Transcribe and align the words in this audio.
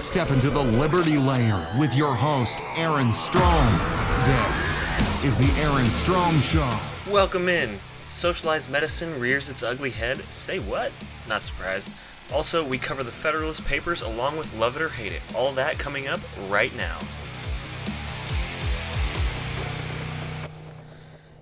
Step 0.00 0.30
into 0.30 0.48
the 0.48 0.62
Liberty 0.62 1.18
Layer 1.18 1.68
with 1.78 1.94
your 1.94 2.14
host, 2.14 2.62
Aaron 2.74 3.08
Strohm. 3.08 3.78
This 4.24 4.80
is 5.22 5.36
the 5.36 5.60
Aaron 5.60 5.84
Strohm 5.84 6.40
Show. 6.40 7.12
Welcome 7.12 7.50
in. 7.50 7.78
Socialized 8.08 8.70
medicine 8.70 9.20
rears 9.20 9.50
its 9.50 9.62
ugly 9.62 9.90
head. 9.90 10.16
Say 10.32 10.58
what? 10.58 10.90
Not 11.28 11.42
surprised. 11.42 11.90
Also, 12.32 12.64
we 12.64 12.78
cover 12.78 13.02
the 13.02 13.12
Federalist 13.12 13.66
Papers 13.66 14.00
along 14.00 14.38
with 14.38 14.56
Love 14.58 14.74
It 14.76 14.82
or 14.82 14.88
Hate 14.88 15.12
It. 15.12 15.20
All 15.36 15.52
that 15.52 15.78
coming 15.78 16.08
up 16.08 16.20
right 16.48 16.74
now. 16.78 16.98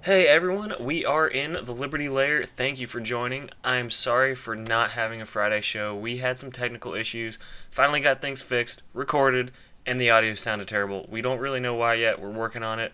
Hey 0.03 0.29
everyone, 0.29 0.75
we 0.79 1.05
are 1.05 1.27
in 1.27 1.55
the 1.65 1.73
Liberty 1.73 2.09
Layer. 2.09 2.45
Thank 2.45 2.79
you 2.79 2.87
for 2.87 3.01
joining. 3.01 3.51
I'm 3.65 3.91
sorry 3.91 4.37
for 4.37 4.55
not 4.55 4.93
having 4.93 5.21
a 5.21 5.27
Friday 5.27 5.61
show. 5.61 5.95
We 5.95 6.19
had 6.19 6.39
some 6.39 6.53
technical 6.53 6.95
issues. 6.95 7.37
Finally 7.69 8.01
got 8.01 8.21
things 8.21 8.41
fixed, 8.41 8.85
recorded, 8.95 9.51
and 9.85 10.01
the 10.01 10.09
audio 10.09 10.35
sounded 10.35 10.69
terrible. 10.69 11.05
We 11.11 11.21
don't 11.21 11.41
really 11.41 11.59
know 11.59 11.75
why 11.75 11.95
yet. 11.95 12.21
We're 12.21 12.31
working 12.31 12.63
on 12.63 12.79
it. 12.79 12.93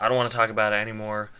I 0.00 0.08
don't 0.08 0.16
want 0.16 0.30
to 0.30 0.36
talk 0.36 0.48
about 0.48 0.72
it 0.72 0.76
anymore. 0.76 1.30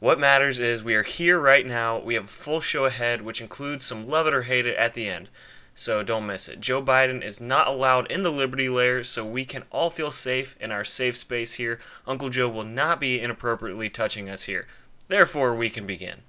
What 0.00 0.18
matters 0.18 0.58
is 0.58 0.82
we 0.82 0.96
are 0.96 1.04
here 1.04 1.38
right 1.38 1.64
now. 1.64 2.00
We 2.00 2.14
have 2.14 2.24
a 2.24 2.26
full 2.26 2.60
show 2.60 2.84
ahead, 2.84 3.22
which 3.22 3.40
includes 3.40 3.84
some 3.84 4.08
love 4.08 4.26
it 4.26 4.34
or 4.34 4.42
hate 4.42 4.66
it 4.66 4.76
at 4.76 4.94
the 4.94 5.08
end. 5.08 5.28
So 5.74 6.04
don't 6.04 6.26
miss 6.26 6.48
it. 6.48 6.60
Joe 6.60 6.80
Biden 6.80 7.22
is 7.22 7.40
not 7.40 7.66
allowed 7.66 8.10
in 8.10 8.22
the 8.22 8.30
Liberty 8.30 8.68
Layer, 8.68 9.02
so 9.02 9.24
we 9.24 9.44
can 9.44 9.64
all 9.72 9.90
feel 9.90 10.12
safe 10.12 10.56
in 10.60 10.70
our 10.70 10.84
safe 10.84 11.16
space 11.16 11.54
here. 11.54 11.80
Uncle 12.06 12.28
Joe 12.28 12.48
will 12.48 12.64
not 12.64 13.00
be 13.00 13.20
inappropriately 13.20 13.88
touching 13.88 14.30
us 14.30 14.44
here. 14.44 14.68
Therefore, 15.08 15.54
we 15.54 15.68
can 15.70 15.84
begin. 15.84 16.22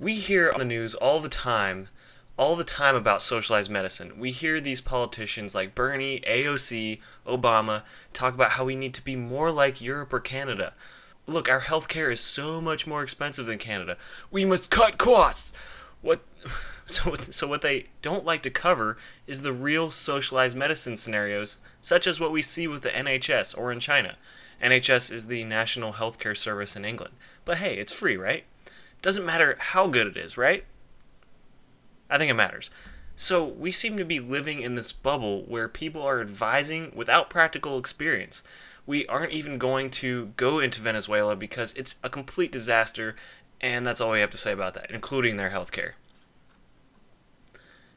We 0.00 0.14
hear 0.14 0.50
on 0.52 0.58
the 0.58 0.64
news 0.64 0.96
all 0.96 1.20
the 1.20 1.28
time, 1.28 1.88
all 2.36 2.56
the 2.56 2.64
time 2.64 2.96
about 2.96 3.22
socialized 3.22 3.70
medicine. 3.70 4.18
We 4.18 4.32
hear 4.32 4.60
these 4.60 4.80
politicians 4.80 5.54
like 5.54 5.76
Bernie, 5.76 6.20
AOC, 6.20 7.00
Obama 7.24 7.82
talk 8.12 8.34
about 8.34 8.52
how 8.52 8.64
we 8.64 8.76
need 8.76 8.94
to 8.94 9.04
be 9.04 9.16
more 9.16 9.50
like 9.52 9.80
Europe 9.80 10.12
or 10.12 10.20
Canada. 10.20 10.72
Look, 11.26 11.48
our 11.48 11.60
healthcare 11.60 12.12
is 12.12 12.20
so 12.20 12.60
much 12.60 12.86
more 12.86 13.02
expensive 13.02 13.46
than 13.46 13.58
Canada. 13.58 13.96
We 14.30 14.44
must 14.44 14.70
cut 14.70 14.98
costs. 14.98 15.52
What 16.00 16.20
so 16.90 17.14
so 17.16 17.46
what 17.46 17.60
they 17.60 17.86
don't 18.00 18.24
like 18.24 18.42
to 18.42 18.50
cover 18.50 18.96
is 19.26 19.42
the 19.42 19.52
real 19.52 19.90
socialized 19.90 20.56
medicine 20.56 20.96
scenarios, 20.96 21.58
such 21.82 22.06
as 22.06 22.18
what 22.18 22.32
we 22.32 22.40
see 22.40 22.66
with 22.66 22.82
the 22.82 22.88
NHS 22.88 23.56
or 23.56 23.70
in 23.70 23.78
China. 23.78 24.16
NHS 24.62 25.12
is 25.12 25.26
the 25.26 25.44
National 25.44 25.92
Healthcare 25.92 26.36
Service 26.36 26.76
in 26.76 26.84
England. 26.84 27.14
But 27.44 27.58
hey, 27.58 27.76
it's 27.76 27.92
free, 27.92 28.16
right? 28.16 28.44
Doesn't 29.02 29.26
matter 29.26 29.56
how 29.58 29.86
good 29.86 30.06
it 30.06 30.16
is, 30.16 30.38
right? 30.38 30.64
I 32.10 32.16
think 32.16 32.30
it 32.30 32.34
matters. 32.34 32.70
So 33.14 33.44
we 33.44 33.70
seem 33.70 33.96
to 33.98 34.04
be 34.04 34.18
living 34.18 34.60
in 34.60 34.74
this 34.74 34.92
bubble 34.92 35.42
where 35.42 35.68
people 35.68 36.02
are 36.02 36.20
advising 36.20 36.92
without 36.94 37.28
practical 37.28 37.78
experience. 37.78 38.42
We 38.86 39.06
aren't 39.06 39.32
even 39.32 39.58
going 39.58 39.90
to 39.90 40.32
go 40.36 40.58
into 40.58 40.80
Venezuela 40.80 41.36
because 41.36 41.74
it's 41.74 41.96
a 42.02 42.08
complete 42.08 42.50
disaster, 42.50 43.14
and 43.60 43.86
that's 43.86 44.00
all 44.00 44.12
we 44.12 44.20
have 44.20 44.30
to 44.30 44.38
say 44.38 44.52
about 44.52 44.74
that, 44.74 44.90
including 44.90 45.36
their 45.36 45.50
healthcare. 45.50 45.92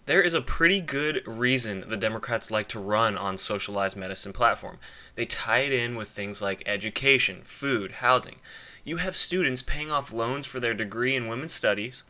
There 0.08 0.22
is 0.24 0.34
a 0.34 0.42
pretty 0.42 0.82
good 0.82 1.22
reason 1.28 1.86
the 1.88 1.96
Democrats 1.96 2.50
like 2.50 2.68
to 2.70 2.80
run 2.80 3.18
on 3.18 3.38
socialized 3.38 3.96
medicine 3.96 4.34
platform. 4.34 4.80
They 5.14 5.28
tie 5.28 5.60
it 5.60 5.72
in 5.72 5.96
with 5.96 6.08
things 6.08 6.42
like 6.42 6.64
education, 6.66 7.42
food, 7.44 7.92
housing. 7.92 8.38
You 8.84 8.98
have 8.98 9.16
students 9.16 9.62
paying 9.62 9.92
off 9.92 10.12
loans 10.12 10.48
for 10.48 10.60
their 10.60 10.74
degree 10.74 11.16
in 11.16 11.28
women's 11.28 11.54
studies 11.54 12.04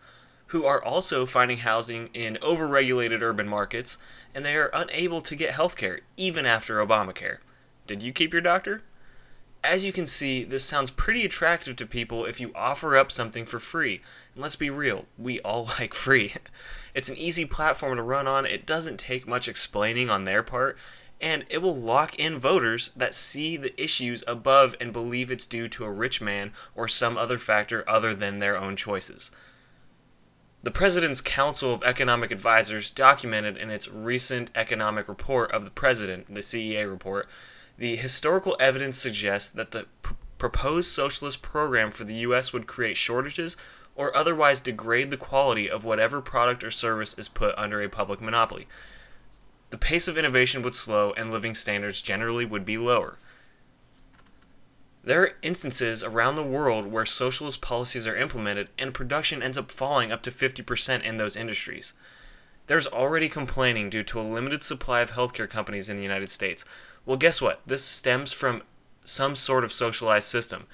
who 0.47 0.65
are 0.65 0.81
also 0.81 1.25
finding 1.25 1.59
housing 1.59 2.09
in 2.13 2.37
overregulated 2.41 3.21
urban 3.21 3.47
markets 3.47 3.97
and 4.33 4.45
they 4.45 4.55
are 4.55 4.71
unable 4.73 5.19
to 5.21 5.35
get 5.35 5.51
health 5.53 5.75
care 5.75 5.99
even 6.15 6.45
after 6.45 6.77
Obamacare. 6.77 7.39
Did 7.87 8.01
you 8.01 8.13
keep 8.13 8.31
your 8.31 8.41
doctor? 8.41 8.83
As 9.63 9.85
you 9.85 9.91
can 9.91 10.07
see, 10.07 10.43
this 10.43 10.65
sounds 10.65 10.89
pretty 10.89 11.23
attractive 11.23 11.75
to 11.75 11.85
people 11.85 12.25
if 12.25 12.39
you 12.39 12.51
offer 12.55 12.97
up 12.97 13.11
something 13.11 13.45
for 13.45 13.59
free. 13.59 14.01
And 14.33 14.41
let's 14.41 14.55
be 14.55 14.69
real, 14.69 15.05
we 15.17 15.39
all 15.41 15.65
like 15.79 15.93
free. 15.93 16.33
It's 16.95 17.09
an 17.09 17.17
easy 17.17 17.45
platform 17.45 17.97
to 17.97 18.03
run 18.03 18.27
on, 18.27 18.45
it 18.45 18.65
doesn't 18.65 18.99
take 18.99 19.27
much 19.27 19.47
explaining 19.47 20.09
on 20.09 20.23
their 20.23 20.43
part, 20.43 20.77
and 21.21 21.45
it 21.49 21.59
will 21.59 21.75
lock 21.75 22.15
in 22.15 22.39
voters 22.39 22.91
that 22.95 23.13
see 23.13 23.55
the 23.55 23.79
issues 23.81 24.23
above 24.27 24.75
and 24.81 24.91
believe 24.91 25.29
it's 25.29 25.45
due 25.45 25.67
to 25.69 25.85
a 25.85 25.91
rich 25.91 26.21
man 26.21 26.51
or 26.75 26.87
some 26.87 27.15
other 27.15 27.37
factor 27.37 27.87
other 27.87 28.15
than 28.15 28.39
their 28.39 28.57
own 28.57 28.75
choices. 28.75 29.31
The 30.63 30.71
President's 30.71 31.21
Council 31.21 31.73
of 31.73 31.83
Economic 31.83 32.31
Advisors 32.31 32.91
documented 32.91 33.57
in 33.57 33.69
its 33.69 33.87
recent 33.87 34.51
economic 34.53 35.07
report 35.07 35.51
of 35.51 35.63
the 35.63 35.71
President, 35.71 36.33
the 36.33 36.41
CEA 36.41 36.89
report, 36.89 37.27
the 37.81 37.95
historical 37.95 38.55
evidence 38.59 38.95
suggests 38.95 39.49
that 39.49 39.71
the 39.71 39.87
pr- 40.03 40.13
proposed 40.37 40.91
socialist 40.91 41.41
program 41.41 41.89
for 41.89 42.03
the 42.03 42.13
U.S. 42.27 42.53
would 42.53 42.67
create 42.67 42.95
shortages 42.95 43.57
or 43.95 44.15
otherwise 44.15 44.61
degrade 44.61 45.09
the 45.09 45.17
quality 45.17 45.67
of 45.67 45.83
whatever 45.83 46.21
product 46.21 46.63
or 46.63 46.69
service 46.69 47.15
is 47.15 47.27
put 47.27 47.57
under 47.57 47.81
a 47.81 47.89
public 47.89 48.21
monopoly. 48.21 48.67
The 49.71 49.79
pace 49.79 50.07
of 50.07 50.15
innovation 50.15 50.61
would 50.61 50.75
slow 50.75 51.11
and 51.13 51.31
living 51.31 51.55
standards 51.55 52.03
generally 52.03 52.45
would 52.45 52.65
be 52.65 52.77
lower. 52.77 53.17
There 55.03 55.23
are 55.23 55.37
instances 55.41 56.03
around 56.03 56.35
the 56.35 56.43
world 56.43 56.85
where 56.85 57.03
socialist 57.03 57.61
policies 57.61 58.05
are 58.05 58.15
implemented 58.15 58.69
and 58.77 58.93
production 58.93 59.41
ends 59.41 59.57
up 59.57 59.71
falling 59.71 60.11
up 60.11 60.21
to 60.21 60.29
50% 60.29 61.01
in 61.01 61.17
those 61.17 61.35
industries. 61.35 61.95
There's 62.71 62.87
already 62.87 63.27
complaining 63.27 63.89
due 63.89 64.03
to 64.03 64.21
a 64.21 64.23
limited 64.23 64.63
supply 64.63 65.01
of 65.01 65.11
healthcare 65.11 65.49
companies 65.49 65.89
in 65.89 65.97
the 65.97 66.03
United 66.03 66.29
States. 66.29 66.63
Well, 67.05 67.17
guess 67.17 67.41
what? 67.41 67.59
This 67.65 67.83
stems 67.83 68.31
from 68.31 68.63
some 69.03 69.35
sort 69.35 69.65
of 69.65 69.73
socialized 69.73 70.29
system, 70.29 70.67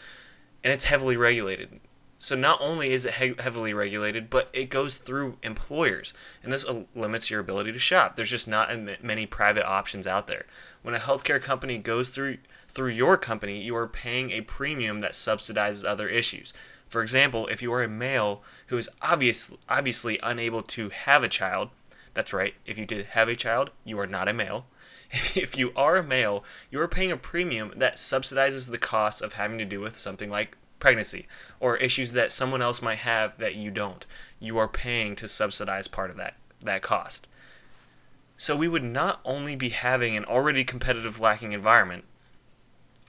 and 0.64 0.72
it's 0.72 0.84
heavily 0.84 1.18
regulated. 1.18 1.80
So 2.20 2.36
not 2.36 2.62
only 2.62 2.94
is 2.94 3.08
it 3.08 3.16
he- 3.16 3.34
heavily 3.40 3.74
regulated, 3.74 4.30
but 4.30 4.52
it 4.54 4.70
goes 4.70 4.98
through 4.98 5.40
employers, 5.42 6.14
and 6.44 6.54
this 6.54 6.68
uh, 6.68 6.84
limits 6.94 7.32
your 7.32 7.40
ability 7.40 7.72
to 7.72 7.80
shop. 7.80 8.16
There's 8.16 8.30
just 8.30 8.48
not 8.48 8.70
many 9.02 9.26
private 9.26 9.66
options 9.66 10.06
out 10.06 10.28
there. 10.28 10.46
When 10.84 10.94
a 10.94 11.00
healthcare 11.00 11.42
company 11.42 11.80
goes 11.80 12.12
through 12.12 12.38
through 12.68 12.92
your 12.92 13.18
company, 13.18 13.60
you 13.64 13.76
are 13.76 13.88
paying 13.88 14.30
a 14.30 14.42
premium 14.42 15.00
that 15.00 15.14
subsidizes 15.14 15.84
other 15.84 16.08
issues. 16.08 16.54
For 16.88 17.02
example, 17.02 17.48
if 17.48 17.64
you 17.64 17.74
are 17.74 17.82
a 17.82 17.88
male 17.88 18.44
who 18.68 18.78
is 18.78 18.88
obvious, 19.02 19.52
obviously 19.68 20.20
unable 20.22 20.62
to 20.62 20.90
have 20.90 21.24
a 21.24 21.28
child, 21.28 21.72
that's 22.18 22.34
right, 22.34 22.56
if 22.66 22.80
you 22.80 22.88
did 22.88 23.06
have 23.06 23.30
a 23.30 23.36
child, 23.36 23.70
you 23.86 24.00
are 24.00 24.08
not 24.08 24.28
a 24.28 24.34
male. 24.34 24.66
If 25.36 25.56
you 25.56 25.72
are 25.76 25.98
a 25.98 26.04
male, 26.04 26.44
you 26.72 26.82
are 26.82 26.88
paying 26.88 27.12
a 27.12 27.18
premium 27.18 27.74
that 27.76 27.98
subsidizes 27.98 28.72
the 28.72 28.80
cost 28.80 29.22
of 29.22 29.34
having 29.34 29.60
to 29.60 29.66
do 29.66 29.80
with 29.80 29.96
something 29.96 30.32
like 30.32 30.58
pregnancy 30.80 31.28
or 31.60 31.78
issues 31.78 32.14
that 32.14 32.32
someone 32.32 32.64
else 32.64 32.82
might 32.82 32.98
have 32.98 33.38
that 33.38 33.54
you 33.54 33.70
don't. 33.70 34.04
You 34.40 34.58
are 34.58 34.68
paying 34.68 35.16
to 35.18 35.28
subsidize 35.28 35.88
part 35.88 36.10
of 36.10 36.18
that, 36.18 36.38
that 36.60 36.82
cost. 36.82 37.28
So 38.36 38.56
we 38.56 38.68
would 38.68 38.84
not 38.84 39.20
only 39.24 39.56
be 39.56 39.70
having 39.70 40.18
an 40.18 40.26
already 40.26 40.64
competitive 40.64 41.20
lacking 41.20 41.52
environment, 41.52 42.04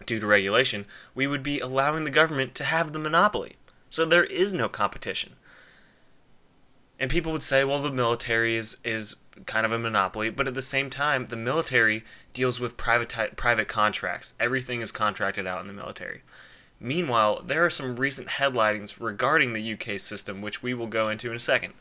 due 0.05 0.21
to 0.21 0.27
regulation, 0.27 0.85
we 1.15 1.27
would 1.27 1.43
be 1.43 1.61
allowing 1.61 2.05
the 2.05 2.11
government 2.11 2.55
to 2.57 2.65
have 2.65 2.93
the 2.93 2.99
monopoly. 2.99 3.57
So 3.89 4.05
there 4.05 4.25
is 4.25 4.53
no 4.53 4.69
competition. 4.69 5.37
And 6.99 7.11
people 7.11 7.33
would 7.33 7.43
say, 7.43 7.65
well, 7.65 7.81
the 7.81 7.93
military 7.93 8.57
is, 8.57 8.77
is 8.83 9.17
kind 9.47 9.65
of 9.65 9.73
a 9.73 9.79
monopoly, 9.79 10.31
but 10.31 10.49
at 10.49 10.55
the 10.55 10.63
same 10.63 10.91
time, 10.91 11.27
the 11.27 11.37
military 11.37 12.05
deals 12.33 12.59
with 12.59 12.77
private, 12.77 13.37
private 13.37 13.69
contracts. 13.69 14.35
Everything 14.41 14.81
is 14.81 14.91
contracted 14.91 15.47
out 15.47 15.61
in 15.61 15.69
the 15.69 15.73
military. 15.73 16.23
Meanwhile, 16.81 17.43
there 17.45 17.65
are 17.65 17.71
some 17.71 17.97
recent 17.97 18.29
headlines 18.31 19.01
regarding 19.01 19.53
the 19.53 19.73
UK 19.73 19.99
system, 19.99 20.43
which 20.43 20.63
we 20.63 20.75
will 20.75 20.87
go 20.87 21.09
into 21.09 21.31
in 21.31 21.37
a 21.37 21.41
second. 21.41 21.75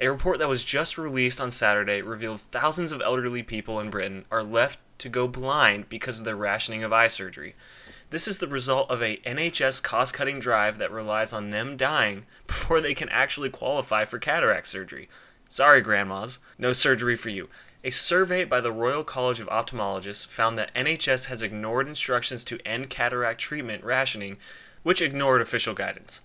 A 0.00 0.08
report 0.08 0.38
that 0.40 0.48
was 0.48 0.64
just 0.64 0.98
released 0.98 1.40
on 1.40 1.50
Saturday 1.50 2.02
revealed 2.02 2.40
thousands 2.40 2.92
of 2.92 3.00
elderly 3.00 3.42
people 3.42 3.78
in 3.78 3.90
Britain 3.90 4.24
are 4.30 4.42
left 4.42 4.80
to 4.98 5.08
go 5.08 5.28
blind 5.28 5.88
because 5.88 6.18
of 6.18 6.24
their 6.24 6.36
rationing 6.36 6.82
of 6.82 6.92
eye 6.92 7.08
surgery. 7.08 7.54
This 8.10 8.28
is 8.28 8.38
the 8.38 8.48
result 8.48 8.90
of 8.90 9.02
a 9.02 9.16
NHS 9.18 9.82
cost-cutting 9.82 10.38
drive 10.38 10.78
that 10.78 10.90
relies 10.90 11.32
on 11.32 11.50
them 11.50 11.76
dying 11.76 12.26
before 12.46 12.80
they 12.80 12.94
can 12.94 13.08
actually 13.08 13.50
qualify 13.50 14.04
for 14.04 14.18
cataract 14.18 14.68
surgery. 14.68 15.08
Sorry, 15.48 15.80
grandmas, 15.80 16.40
no 16.58 16.72
surgery 16.72 17.16
for 17.16 17.28
you. 17.28 17.48
A 17.82 17.90
survey 17.90 18.44
by 18.44 18.60
the 18.60 18.72
Royal 18.72 19.04
College 19.04 19.40
of 19.40 19.48
Ophthalmologists 19.48 20.26
found 20.26 20.56
that 20.56 20.74
NHS 20.74 21.26
has 21.26 21.42
ignored 21.42 21.86
instructions 21.86 22.42
to 22.44 22.66
end 22.66 22.88
cataract 22.88 23.40
treatment 23.40 23.84
rationing, 23.84 24.38
which 24.82 25.02
ignored 25.02 25.42
official 25.42 25.74
guidance. 25.74 26.22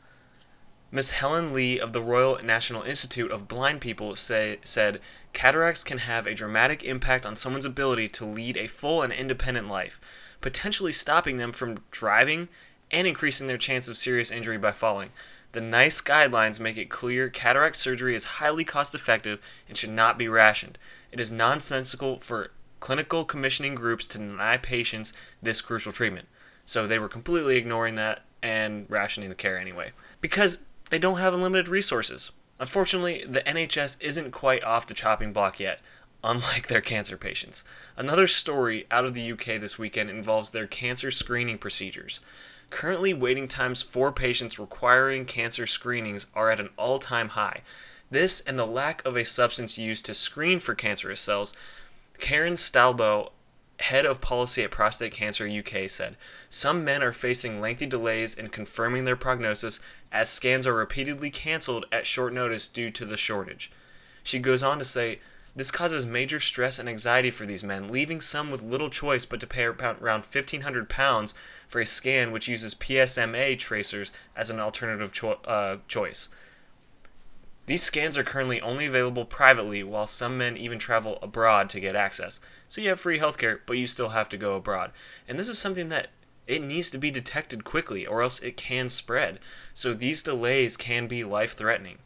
Ms. 0.92 1.12
Helen 1.12 1.54
Lee 1.54 1.80
of 1.80 1.94
the 1.94 2.02
Royal 2.02 2.42
National 2.44 2.82
Institute 2.82 3.30
of 3.30 3.48
Blind 3.48 3.82
People 3.82 4.16
say, 4.16 4.58
said 4.64 5.00
cataracts 5.34 5.84
can 5.84 6.00
have 6.00 6.26
a 6.26 6.34
dramatic 6.34 6.84
impact 6.84 7.26
on 7.26 7.36
someone's 7.36 7.66
ability 7.66 8.08
to 8.08 8.26
lead 8.26 8.58
a 8.58 8.66
full 8.66 9.04
and 9.04 9.14
independent 9.14 9.68
life, 9.68 10.02
potentially 10.42 10.92
stopping 10.92 11.38
them 11.38 11.52
from 11.52 11.80
driving 11.92 12.50
and 12.92 13.08
increasing 13.08 13.48
their 13.48 13.58
chance 13.58 13.88
of 13.88 13.98
serious 13.98 14.32
injury 14.32 14.58
by 14.58 14.72
falling. 14.72 15.10
The 15.52 15.62
NICE 15.62 16.02
guidelines 16.02 16.60
make 16.60 16.78
it 16.78 16.90
clear 16.90 17.30
cataract 17.30 17.76
surgery 17.76 18.16
is 18.16 18.26
highly 18.26 18.64
cost 18.64 18.94
effective 18.94 19.42
and 19.68 19.78
should 19.78 19.90
not 19.90 20.18
be 20.18 20.28
rationed. 20.28 20.78
It 21.12 21.20
is 21.20 21.32
nonsensical 21.32 22.20
for 22.20 22.52
clinical 22.80 23.26
commissioning 23.26 23.76
groups 23.76 24.08
to 24.08 24.18
deny 24.18 24.58
patients 24.58 25.12
this 25.42 25.62
crucial 25.62 25.92
treatment. 25.92 26.28
So 26.66 26.86
they 26.86 27.00
were 27.00 27.10
completely 27.10 27.58
ignoring 27.58 27.96
that 27.96 28.24
and 28.44 28.86
rationing 28.90 29.30
the 29.30 29.36
care 29.36 29.58
anyway. 29.58 29.92
Because 30.22 30.60
they 30.90 31.00
don't 31.00 31.20
have 31.20 31.34
unlimited 31.34 31.68
resources. 31.68 32.32
Unfortunately, 32.60 33.26
the 33.28 33.42
NHS 33.42 33.98
isn't 34.02 34.32
quite 34.32 34.64
off 34.64 34.86
the 34.86 34.94
chopping 34.94 35.34
block 35.34 35.60
yet, 35.60 35.80
unlike 36.24 36.68
their 36.68 36.82
cancer 36.82 37.18
patients. 37.18 37.64
Another 37.98 38.28
story 38.28 38.86
out 38.92 39.06
of 39.06 39.14
the 39.14 39.32
UK 39.32 39.60
this 39.60 39.80
weekend 39.80 40.10
involves 40.10 40.52
their 40.52 40.68
cancer 40.68 41.12
screening 41.12 41.58
procedures. 41.58 42.20
Currently, 42.70 43.14
waiting 43.14 43.48
times 43.48 43.82
for 43.82 44.12
patients 44.12 44.60
requiring 44.60 45.26
cancer 45.26 45.66
screenings 45.66 46.28
are 46.36 46.52
at 46.52 46.60
an 46.60 46.70
all 46.78 47.00
time 47.00 47.30
high. 47.30 47.62
This 48.12 48.42
and 48.42 48.58
the 48.58 48.66
lack 48.66 49.04
of 49.06 49.16
a 49.16 49.26
substance 49.26 49.78
used 49.78 50.06
to 50.06 50.14
screen 50.14 50.60
for 50.60 50.76
cancerous 50.76 51.20
cells. 51.20 51.54
Karen 52.20 52.54
Stalbow, 52.54 53.32
head 53.80 54.06
of 54.06 54.20
policy 54.20 54.64
at 54.64 54.72
Prostate 54.72 55.14
Cancer 55.14 55.48
UK, 55.48 55.90
said 55.90 56.18
some 56.50 56.84
men 56.84 57.02
are 57.02 57.14
facing 57.14 57.62
lengthy 57.62 57.86
delays 57.86 58.36
in 58.36 58.50
confirming 58.50 59.06
their 59.06 59.16
prognosis 59.16 59.80
as 60.12 60.30
scans 60.30 60.68
are 60.68 60.74
repeatedly 60.74 61.30
cancelled 61.30 61.86
at 61.92 62.06
short 62.06 62.34
notice 62.34 62.68
due 62.68 62.90
to 62.90 63.06
the 63.06 63.18
shortage. 63.18 63.72
She 64.24 64.40
goes 64.40 64.62
on 64.62 64.80
to 64.80 64.86
say, 64.86 65.20
this 65.60 65.72
causes 65.72 66.06
major 66.06 66.40
stress 66.40 66.80
and 66.80 66.88
anxiety 66.88 67.30
for 67.30 67.46
these 67.46 67.66
men, 67.66 67.90
leaving 67.90 68.22
some 68.22 68.50
with 68.50 68.64
little 68.64 68.90
choice 68.90 69.26
but 69.26 69.42
to 69.42 69.46
pay 69.46 69.66
around 69.66 69.98
£1,500 70.00 71.34
for 71.68 71.82
a 71.82 71.86
scan 71.86 72.32
which 72.32 72.48
uses 72.48 72.74
PSMA 72.74 73.58
tracers 73.58 74.10
as 74.38 74.50
an 74.50 74.62
alternative 74.62 75.12
cho- 75.12 75.42
uh, 75.44 75.80
choice. 75.90 76.30
These 77.66 77.84
scans 77.84 78.18
are 78.18 78.24
currently 78.24 78.62
only 78.62 78.86
available 78.86 79.26
privately, 79.26 79.84
while 79.84 80.08
some 80.08 80.38
men 80.38 80.56
even 80.56 80.80
travel 80.80 81.20
abroad 81.22 81.70
to 81.72 81.82
get 81.82 81.94
access. 81.94 82.40
So 82.70 82.80
you 82.80 82.88
have 82.88 83.02
free 83.02 83.20
healthcare, 83.20 83.60
but 83.66 83.78
you 83.78 83.86
still 83.86 84.10
have 84.10 84.30
to 84.30 84.38
go 84.38 84.56
abroad. 84.56 84.94
And 85.28 85.38
this 85.38 85.50
is 85.50 85.60
something 85.60 85.90
that 85.90 86.08
it 86.48 86.64
needs 86.64 86.90
to 86.92 86.98
be 86.98 87.12
detected 87.12 87.66
quickly, 87.66 88.08
or 88.08 88.22
else 88.22 88.40
it 88.40 88.56
can 88.56 88.88
spread. 88.88 89.40
So 89.74 89.94
these 89.94 90.24
delays 90.24 90.78
can 90.78 91.08
be 91.08 91.26
life 91.26 91.52
threatening. 91.52 91.98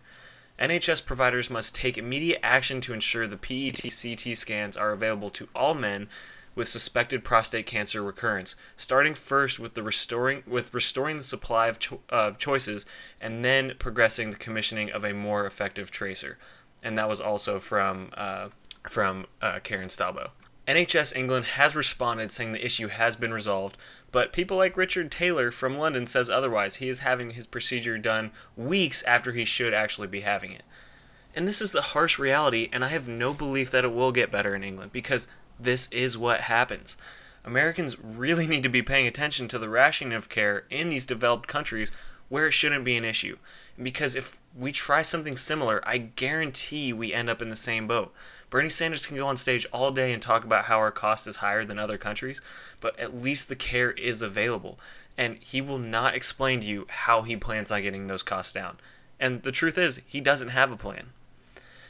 NHS 0.60 1.04
providers 1.06 1.50
must 1.50 1.76
take 1.76 1.98
immediate 1.98 2.40
action 2.44 2.80
to 2.82 2.94
ensure 2.94 3.28
the 3.28 3.38
PET 3.38 3.82
CT 3.82 4.38
scans 4.38 4.78
are 4.78 4.92
available 4.92 5.30
to 5.32 5.50
all 5.56 5.74
men 5.74 6.08
with 6.56 6.68
suspected 6.68 7.24
prostate 7.24 7.66
cancer 7.66 8.04
recurrence, 8.04 8.56
starting 8.76 9.16
first 9.16 9.60
with 9.60 9.74
the 9.74 9.82
restoring 9.82 10.44
with 10.46 10.74
restoring 10.74 11.18
the 11.18 11.24
supply 11.24 11.68
of, 11.68 11.80
cho- 11.80 12.02
of 12.10 12.38
choices 12.38 12.86
and 13.20 13.44
then 13.44 13.74
progressing 13.80 14.30
the 14.30 14.36
commissioning 14.38 14.92
of 14.92 15.04
a 15.04 15.14
more 15.14 15.46
effective 15.46 15.90
tracer. 15.90 16.38
And 16.84 16.98
that 16.98 17.10
was 17.10 17.20
also 17.20 17.60
from 17.60 18.12
uh, 18.16 18.50
from 18.88 19.26
uh, 19.42 19.60
Karen 19.64 19.90
Stalbow. 19.90 20.30
NHS 20.68 21.16
England 21.16 21.46
has 21.46 21.76
responded 21.76 22.32
saying 22.32 22.54
the 22.54 22.66
issue 22.66 22.88
has 22.88 23.16
been 23.16 23.34
resolved, 23.34 23.78
but 24.12 24.32
people 24.32 24.56
like 24.56 24.78
Richard 24.78 25.12
Taylor 25.12 25.52
from 25.52 25.78
London 25.78 26.06
says 26.06 26.30
otherwise. 26.30 26.76
He 26.76 26.88
is 26.88 27.00
having 27.00 27.32
his 27.32 27.48
procedure 27.48 27.98
done 27.98 28.32
weeks 28.56 29.04
after 29.04 29.34
he 29.34 29.44
should 29.44 29.74
actually 29.74 30.08
be 30.08 30.22
having 30.22 30.52
it. 30.52 30.64
And 31.36 31.48
this 31.48 31.62
is 31.62 31.72
the 31.72 31.82
harsh 31.82 32.18
reality, 32.18 32.70
and 32.72 32.86
I 32.86 32.90
have 32.90 33.08
no 33.08 33.34
belief 33.34 33.72
that 33.72 33.84
it 33.84 33.94
will 33.94 34.12
get 34.12 34.32
better 34.32 34.56
in 34.56 34.64
England 34.64 34.92
because 34.94 35.28
this 35.60 35.92
is 35.92 36.18
what 36.18 36.42
happens. 36.42 36.96
Americans 37.44 38.00
really 38.00 38.48
need 38.48 38.64
to 38.64 38.70
be 38.70 38.82
paying 38.82 39.08
attention 39.08 39.48
to 39.50 39.60
the 39.60 39.68
rationing 39.68 40.14
of 40.14 40.30
care 40.30 40.64
in 40.70 40.90
these 40.90 41.06
developed 41.06 41.48
countries 41.48 41.92
where 42.30 42.48
it 42.48 42.54
shouldn't 42.54 42.86
be 42.86 42.96
an 42.96 43.04
issue. 43.04 43.38
Because 43.82 44.16
if 44.16 44.38
we 44.56 44.72
try 44.72 45.02
something 45.02 45.36
similar, 45.36 45.82
I 45.86 45.98
guarantee 45.98 46.94
we 46.94 47.14
end 47.14 47.30
up 47.30 47.42
in 47.42 47.50
the 47.50 47.58
same 47.58 47.88
boat. 47.88 48.14
Bernie 48.54 48.70
Sanders 48.70 49.08
can 49.08 49.18
go 49.18 49.26
on 49.26 49.36
stage 49.36 49.66
all 49.74 49.90
day 49.90 50.14
and 50.14 50.22
talk 50.22 50.44
about 50.44 50.66
how 50.66 50.78
our 50.78 50.92
cost 50.92 51.26
is 51.26 51.38
higher 51.38 51.66
than 51.66 51.80
other 51.80 51.98
countries, 51.98 52.40
but 52.80 52.98
at 53.00 53.20
least 53.20 53.50
the 53.50 53.56
care 53.56 53.94
is 53.94 54.22
available. 54.22 54.78
And 55.18 55.38
he 55.38 55.60
will 55.60 55.80
not 55.80 56.14
explain 56.14 56.60
to 56.60 56.68
you 56.68 56.86
how 56.88 57.24
he 57.24 57.36
plans 57.36 57.72
on 57.72 57.82
getting 57.82 58.06
those 58.06 58.22
costs 58.22 58.54
down. 58.54 58.78
And 59.20 59.42
the 59.42 59.52
truth 59.52 59.80
is, 59.80 60.02
he 60.06 60.22
doesn't 60.22 60.50
have 60.50 60.72
a 60.72 60.78
plan. 60.78 61.08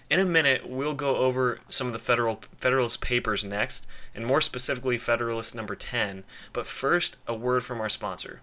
In 0.10 0.22
a 0.22 0.26
minute, 0.26 0.66
we'll 0.66 0.94
go 0.94 1.18
over 1.18 1.60
some 1.68 1.88
of 1.88 1.92
the 1.92 2.00
federal 2.00 2.40
Federalist 2.56 3.02
Papers 3.02 3.44
next, 3.44 3.86
and 4.16 4.26
more 4.26 4.40
specifically 4.40 4.98
Federalist 4.98 5.54
number 5.54 5.76
10. 5.76 6.24
But 6.54 6.66
first, 6.66 7.18
a 7.28 7.34
word 7.34 7.66
from 7.66 7.82
our 7.82 7.90
sponsor. 7.90 8.40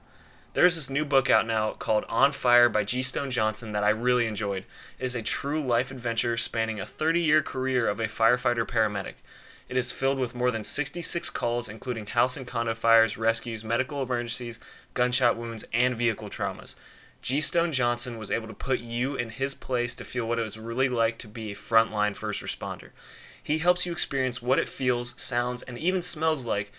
There's 0.53 0.75
this 0.75 0.91
new 0.91 1.05
book 1.05 1.31
out 1.31 1.47
now 1.47 1.75
called 1.75 2.05
On 2.09 2.33
Fire 2.33 2.69
by 2.69 2.83
G. 2.83 3.03
Stone 3.03 3.31
Johnson 3.31 3.71
that 3.71 3.85
I 3.85 3.91
really 3.91 4.27
enjoyed. 4.27 4.65
It 4.99 5.05
is 5.05 5.15
a 5.15 5.23
true 5.23 5.65
life 5.65 5.93
adventure 5.93 6.37
spanning 6.37 6.81
a 6.81 6.87
30 6.87 7.21
year 7.21 7.41
career 7.41 7.87
of 7.87 8.01
a 8.01 8.07
firefighter 8.07 8.67
paramedic. 8.67 9.15
It 9.69 9.77
is 9.77 9.93
filled 9.93 10.19
with 10.19 10.35
more 10.35 10.51
than 10.51 10.65
66 10.65 11.31
calls, 11.31 11.69
including 11.69 12.07
house 12.07 12.37
and 12.37 12.49
condo 12.49 12.75
fires, 12.75 13.17
rescues, 13.17 13.65
medical 13.65 14.03
emergencies, 14.03 14.59
gunshot 14.93 15.37
wounds, 15.37 15.65
and 15.73 15.95
vehicle 15.95 16.29
traumas. 16.29 16.75
G. 17.23 17.41
Stone 17.41 17.71
Johnson 17.71 18.19
was 18.19 18.33
able 18.33 18.49
to 18.49 18.55
put 18.55 18.81
you 18.81 19.15
in 19.15 19.31
his 19.31 19.55
place 19.55 19.95
to 19.95 20.05
feel 20.05 20.27
what 20.27 20.41
it 20.41 20.43
was 20.43 20.59
really 20.59 20.89
like 20.89 21.19
to 21.19 21.29
be 21.29 21.53
a 21.53 21.55
frontline 21.55 22.17
first 22.17 22.43
responder. 22.43 22.91
He 23.41 23.59
helps 23.59 23.87
you 23.87 23.93
experience 23.93 24.43
what 24.43 24.59
it 24.59 24.69
feels, 24.69 25.15
sounds, 25.17 25.63
and 25.63 25.79
even 25.79 26.03
smells 26.03 26.45
like 26.45 26.73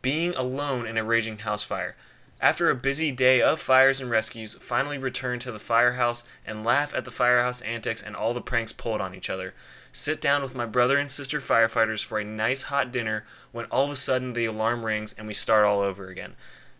being 0.00 0.32
alone 0.36 0.86
in 0.86 0.96
a 0.96 1.02
raging 1.02 1.38
house 1.38 1.64
fire. 1.64 1.96
After 2.38 2.68
a 2.68 2.74
busy 2.74 3.12
day 3.12 3.40
of 3.40 3.60
fires 3.60 3.98
and 3.98 4.10
rescues, 4.10 4.56
finally 4.60 4.98
return 4.98 5.38
to 5.38 5.50
the 5.50 5.58
firehouse 5.58 6.24
and 6.46 6.64
laugh 6.64 6.92
at 6.94 7.06
the 7.06 7.10
firehouse 7.10 7.62
antics 7.62 8.02
and 8.02 8.14
all 8.14 8.34
the 8.34 8.42
pranks 8.42 8.74
pulled 8.74 9.00
on 9.00 9.14
each 9.14 9.30
other. 9.30 9.54
Sit 9.90 10.20
down 10.20 10.42
with 10.42 10.54
my 10.54 10.66
brother 10.66 10.98
and 10.98 11.10
sister 11.10 11.40
firefighters 11.40 12.04
for 12.04 12.18
a 12.18 12.24
nice 12.24 12.64
hot 12.64 12.92
dinner 12.92 13.24
when 13.52 13.64
all 13.66 13.86
of 13.86 13.90
a 13.90 13.96
sudden 13.96 14.34
the 14.34 14.44
alarm 14.44 14.84
rings 14.84 15.14
and 15.16 15.26
we 15.26 15.32
start 15.32 15.64
all 15.64 15.80
over 15.80 16.08
again. 16.08 16.34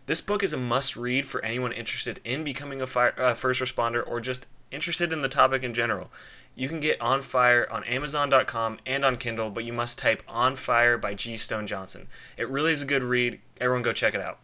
This 0.05 0.21
book 0.21 0.43
is 0.43 0.53
a 0.53 0.57
must 0.57 0.95
read 0.95 1.25
for 1.25 1.43
anyone 1.43 1.73
interested 1.73 2.19
in 2.23 2.43
becoming 2.43 2.79
a 2.79 2.87
fire, 2.87 3.15
uh, 3.17 3.33
first 3.33 3.59
responder 3.59 4.07
or 4.07 4.21
just 4.21 4.45
interested 4.69 5.11
in 5.11 5.23
the 5.23 5.27
topic 5.27 5.63
in 5.63 5.73
general. 5.73 6.11
You 6.55 6.69
can 6.69 6.79
get 6.79 7.01
On 7.01 7.21
Fire 7.21 7.67
on 7.71 7.83
Amazon.com 7.85 8.77
and 8.85 9.03
on 9.03 9.17
Kindle, 9.17 9.49
but 9.49 9.63
you 9.63 9.73
must 9.73 9.97
type 9.97 10.21
On 10.27 10.55
Fire 10.55 10.99
by 10.99 11.15
G. 11.15 11.35
Stone 11.35 11.65
Johnson. 11.65 12.07
It 12.37 12.47
really 12.47 12.71
is 12.71 12.83
a 12.83 12.85
good 12.85 13.03
read. 13.03 13.39
Everyone 13.59 13.83
go 13.83 13.91
check 13.91 14.13
it 14.13 14.21
out. 14.21 14.37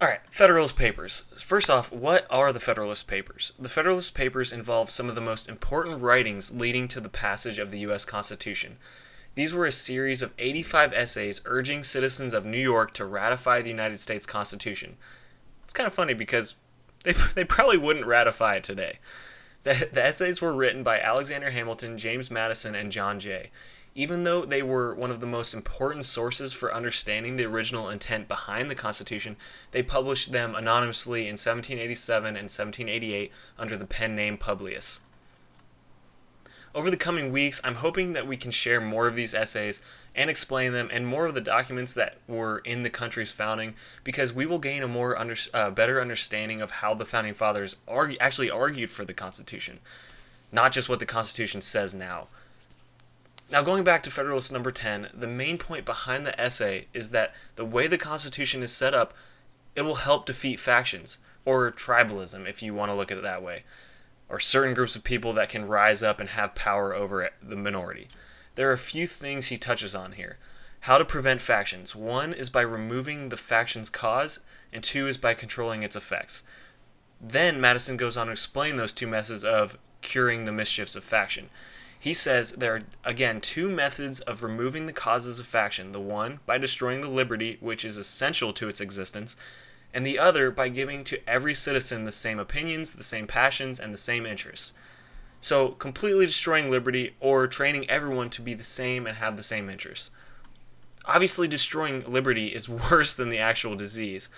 All 0.00 0.08
right, 0.08 0.20
Federalist 0.30 0.76
Papers. 0.76 1.24
First 1.36 1.68
off, 1.68 1.92
what 1.92 2.26
are 2.30 2.54
the 2.54 2.60
Federalist 2.60 3.06
Papers? 3.06 3.52
The 3.58 3.68
Federalist 3.68 4.14
Papers 4.14 4.50
involve 4.50 4.88
some 4.88 5.10
of 5.10 5.14
the 5.14 5.20
most 5.20 5.46
important 5.46 6.00
writings 6.00 6.54
leading 6.54 6.88
to 6.88 7.00
the 7.00 7.10
passage 7.10 7.58
of 7.58 7.70
the 7.70 7.80
U.S. 7.80 8.06
Constitution. 8.06 8.78
These 9.34 9.52
were 9.52 9.66
a 9.66 9.72
series 9.72 10.22
of 10.22 10.32
85 10.38 10.94
essays 10.94 11.42
urging 11.44 11.82
citizens 11.82 12.32
of 12.32 12.46
New 12.46 12.58
York 12.58 12.94
to 12.94 13.04
ratify 13.04 13.60
the 13.60 13.68
United 13.68 14.00
States 14.00 14.24
Constitution. 14.24 14.96
It's 15.64 15.74
kind 15.74 15.86
of 15.86 15.92
funny 15.92 16.14
because 16.14 16.54
they, 17.04 17.12
they 17.34 17.44
probably 17.44 17.76
wouldn't 17.76 18.06
ratify 18.06 18.56
it 18.56 18.64
today. 18.64 19.00
The, 19.64 19.90
the 19.92 20.02
essays 20.02 20.40
were 20.40 20.54
written 20.54 20.82
by 20.82 20.98
Alexander 20.98 21.50
Hamilton, 21.50 21.98
James 21.98 22.30
Madison, 22.30 22.74
and 22.74 22.90
John 22.90 23.20
Jay. 23.20 23.50
Even 23.94 24.22
though 24.22 24.44
they 24.44 24.62
were 24.62 24.94
one 24.94 25.10
of 25.10 25.20
the 25.20 25.26
most 25.26 25.52
important 25.52 26.06
sources 26.06 26.52
for 26.52 26.72
understanding 26.72 27.36
the 27.36 27.44
original 27.44 27.88
intent 27.88 28.28
behind 28.28 28.70
the 28.70 28.76
Constitution, 28.76 29.36
they 29.72 29.82
published 29.82 30.30
them 30.30 30.54
anonymously 30.54 31.22
in 31.22 31.32
1787 31.32 32.28
and 32.28 32.44
1788 32.44 33.32
under 33.58 33.76
the 33.76 33.86
pen 33.86 34.14
name 34.14 34.38
Publius. 34.38 35.00
Over 36.72 36.88
the 36.88 36.96
coming 36.96 37.32
weeks, 37.32 37.60
I'm 37.64 37.76
hoping 37.76 38.12
that 38.12 38.28
we 38.28 38.36
can 38.36 38.52
share 38.52 38.80
more 38.80 39.08
of 39.08 39.16
these 39.16 39.34
essays 39.34 39.82
and 40.14 40.30
explain 40.30 40.72
them 40.72 40.88
and 40.92 41.04
more 41.04 41.26
of 41.26 41.34
the 41.34 41.40
documents 41.40 41.94
that 41.94 42.18
were 42.28 42.58
in 42.58 42.84
the 42.84 42.90
country's 42.90 43.32
founding 43.32 43.74
because 44.04 44.32
we 44.32 44.46
will 44.46 44.60
gain 44.60 44.84
a 44.84 44.88
more 44.88 45.18
under, 45.18 45.34
uh, 45.52 45.70
better 45.70 46.00
understanding 46.00 46.62
of 46.62 46.70
how 46.70 46.94
the 46.94 47.04
founding 47.04 47.34
fathers 47.34 47.74
argue, 47.88 48.16
actually 48.20 48.50
argued 48.50 48.88
for 48.88 49.04
the 49.04 49.12
Constitution, 49.12 49.80
not 50.52 50.70
just 50.70 50.88
what 50.88 51.00
the 51.00 51.06
Constitution 51.06 51.60
says 51.60 51.92
now. 51.92 52.28
Now, 53.50 53.62
going 53.62 53.82
back 53.82 54.04
to 54.04 54.10
Federalist 54.10 54.52
number 54.52 54.70
10, 54.70 55.08
the 55.12 55.26
main 55.26 55.58
point 55.58 55.84
behind 55.84 56.24
the 56.24 56.40
essay 56.40 56.86
is 56.94 57.10
that 57.10 57.34
the 57.56 57.64
way 57.64 57.88
the 57.88 57.98
Constitution 57.98 58.62
is 58.62 58.72
set 58.72 58.94
up, 58.94 59.12
it 59.74 59.82
will 59.82 59.96
help 59.96 60.24
defeat 60.24 60.60
factions, 60.60 61.18
or 61.44 61.72
tribalism, 61.72 62.48
if 62.48 62.62
you 62.62 62.74
want 62.74 62.92
to 62.92 62.94
look 62.94 63.10
at 63.10 63.18
it 63.18 63.24
that 63.24 63.42
way, 63.42 63.64
or 64.28 64.38
certain 64.38 64.72
groups 64.72 64.94
of 64.94 65.02
people 65.02 65.32
that 65.32 65.48
can 65.48 65.66
rise 65.66 66.00
up 66.00 66.20
and 66.20 66.30
have 66.30 66.54
power 66.54 66.94
over 66.94 67.30
the 67.42 67.56
minority. 67.56 68.06
There 68.54 68.68
are 68.68 68.74
a 68.74 68.78
few 68.78 69.08
things 69.08 69.48
he 69.48 69.56
touches 69.56 69.96
on 69.96 70.12
here. 70.12 70.38
How 70.84 70.98
to 70.98 71.04
prevent 71.04 71.40
factions. 71.40 71.94
One 71.94 72.32
is 72.32 72.50
by 72.50 72.62
removing 72.62 73.30
the 73.30 73.36
faction's 73.36 73.90
cause, 73.90 74.38
and 74.72 74.84
two 74.84 75.08
is 75.08 75.18
by 75.18 75.34
controlling 75.34 75.82
its 75.82 75.96
effects. 75.96 76.44
Then 77.20 77.60
Madison 77.60 77.96
goes 77.96 78.16
on 78.16 78.26
to 78.26 78.32
explain 78.32 78.76
those 78.76 78.94
two 78.94 79.08
methods 79.08 79.42
of 79.42 79.76
curing 80.02 80.44
the 80.44 80.52
mischiefs 80.52 80.94
of 80.94 81.02
faction. 81.02 81.50
He 82.00 82.14
says 82.14 82.52
there 82.52 82.76
are, 82.76 82.82
again, 83.04 83.42
two 83.42 83.68
methods 83.68 84.20
of 84.20 84.42
removing 84.42 84.86
the 84.86 84.92
causes 84.92 85.38
of 85.38 85.46
faction 85.46 85.92
the 85.92 86.00
one 86.00 86.40
by 86.46 86.56
destroying 86.56 87.02
the 87.02 87.10
liberty 87.10 87.58
which 87.60 87.84
is 87.84 87.98
essential 87.98 88.54
to 88.54 88.68
its 88.68 88.80
existence, 88.80 89.36
and 89.92 90.06
the 90.06 90.18
other 90.18 90.50
by 90.50 90.70
giving 90.70 91.04
to 91.04 91.20
every 91.28 91.54
citizen 91.54 92.04
the 92.04 92.10
same 92.10 92.38
opinions, 92.38 92.94
the 92.94 93.04
same 93.04 93.26
passions, 93.26 93.78
and 93.78 93.92
the 93.92 93.98
same 93.98 94.24
interests. 94.24 94.72
So, 95.42 95.72
completely 95.72 96.24
destroying 96.24 96.70
liberty 96.70 97.14
or 97.20 97.46
training 97.46 97.88
everyone 97.90 98.30
to 98.30 98.42
be 98.42 98.54
the 98.54 98.64
same 98.64 99.06
and 99.06 99.18
have 99.18 99.36
the 99.36 99.42
same 99.42 99.68
interests. 99.68 100.10
Obviously, 101.04 101.48
destroying 101.48 102.10
liberty 102.10 102.48
is 102.48 102.68
worse 102.90 103.14
than 103.14 103.28
the 103.28 103.38
actual 103.38 103.76
disease. 103.76 104.30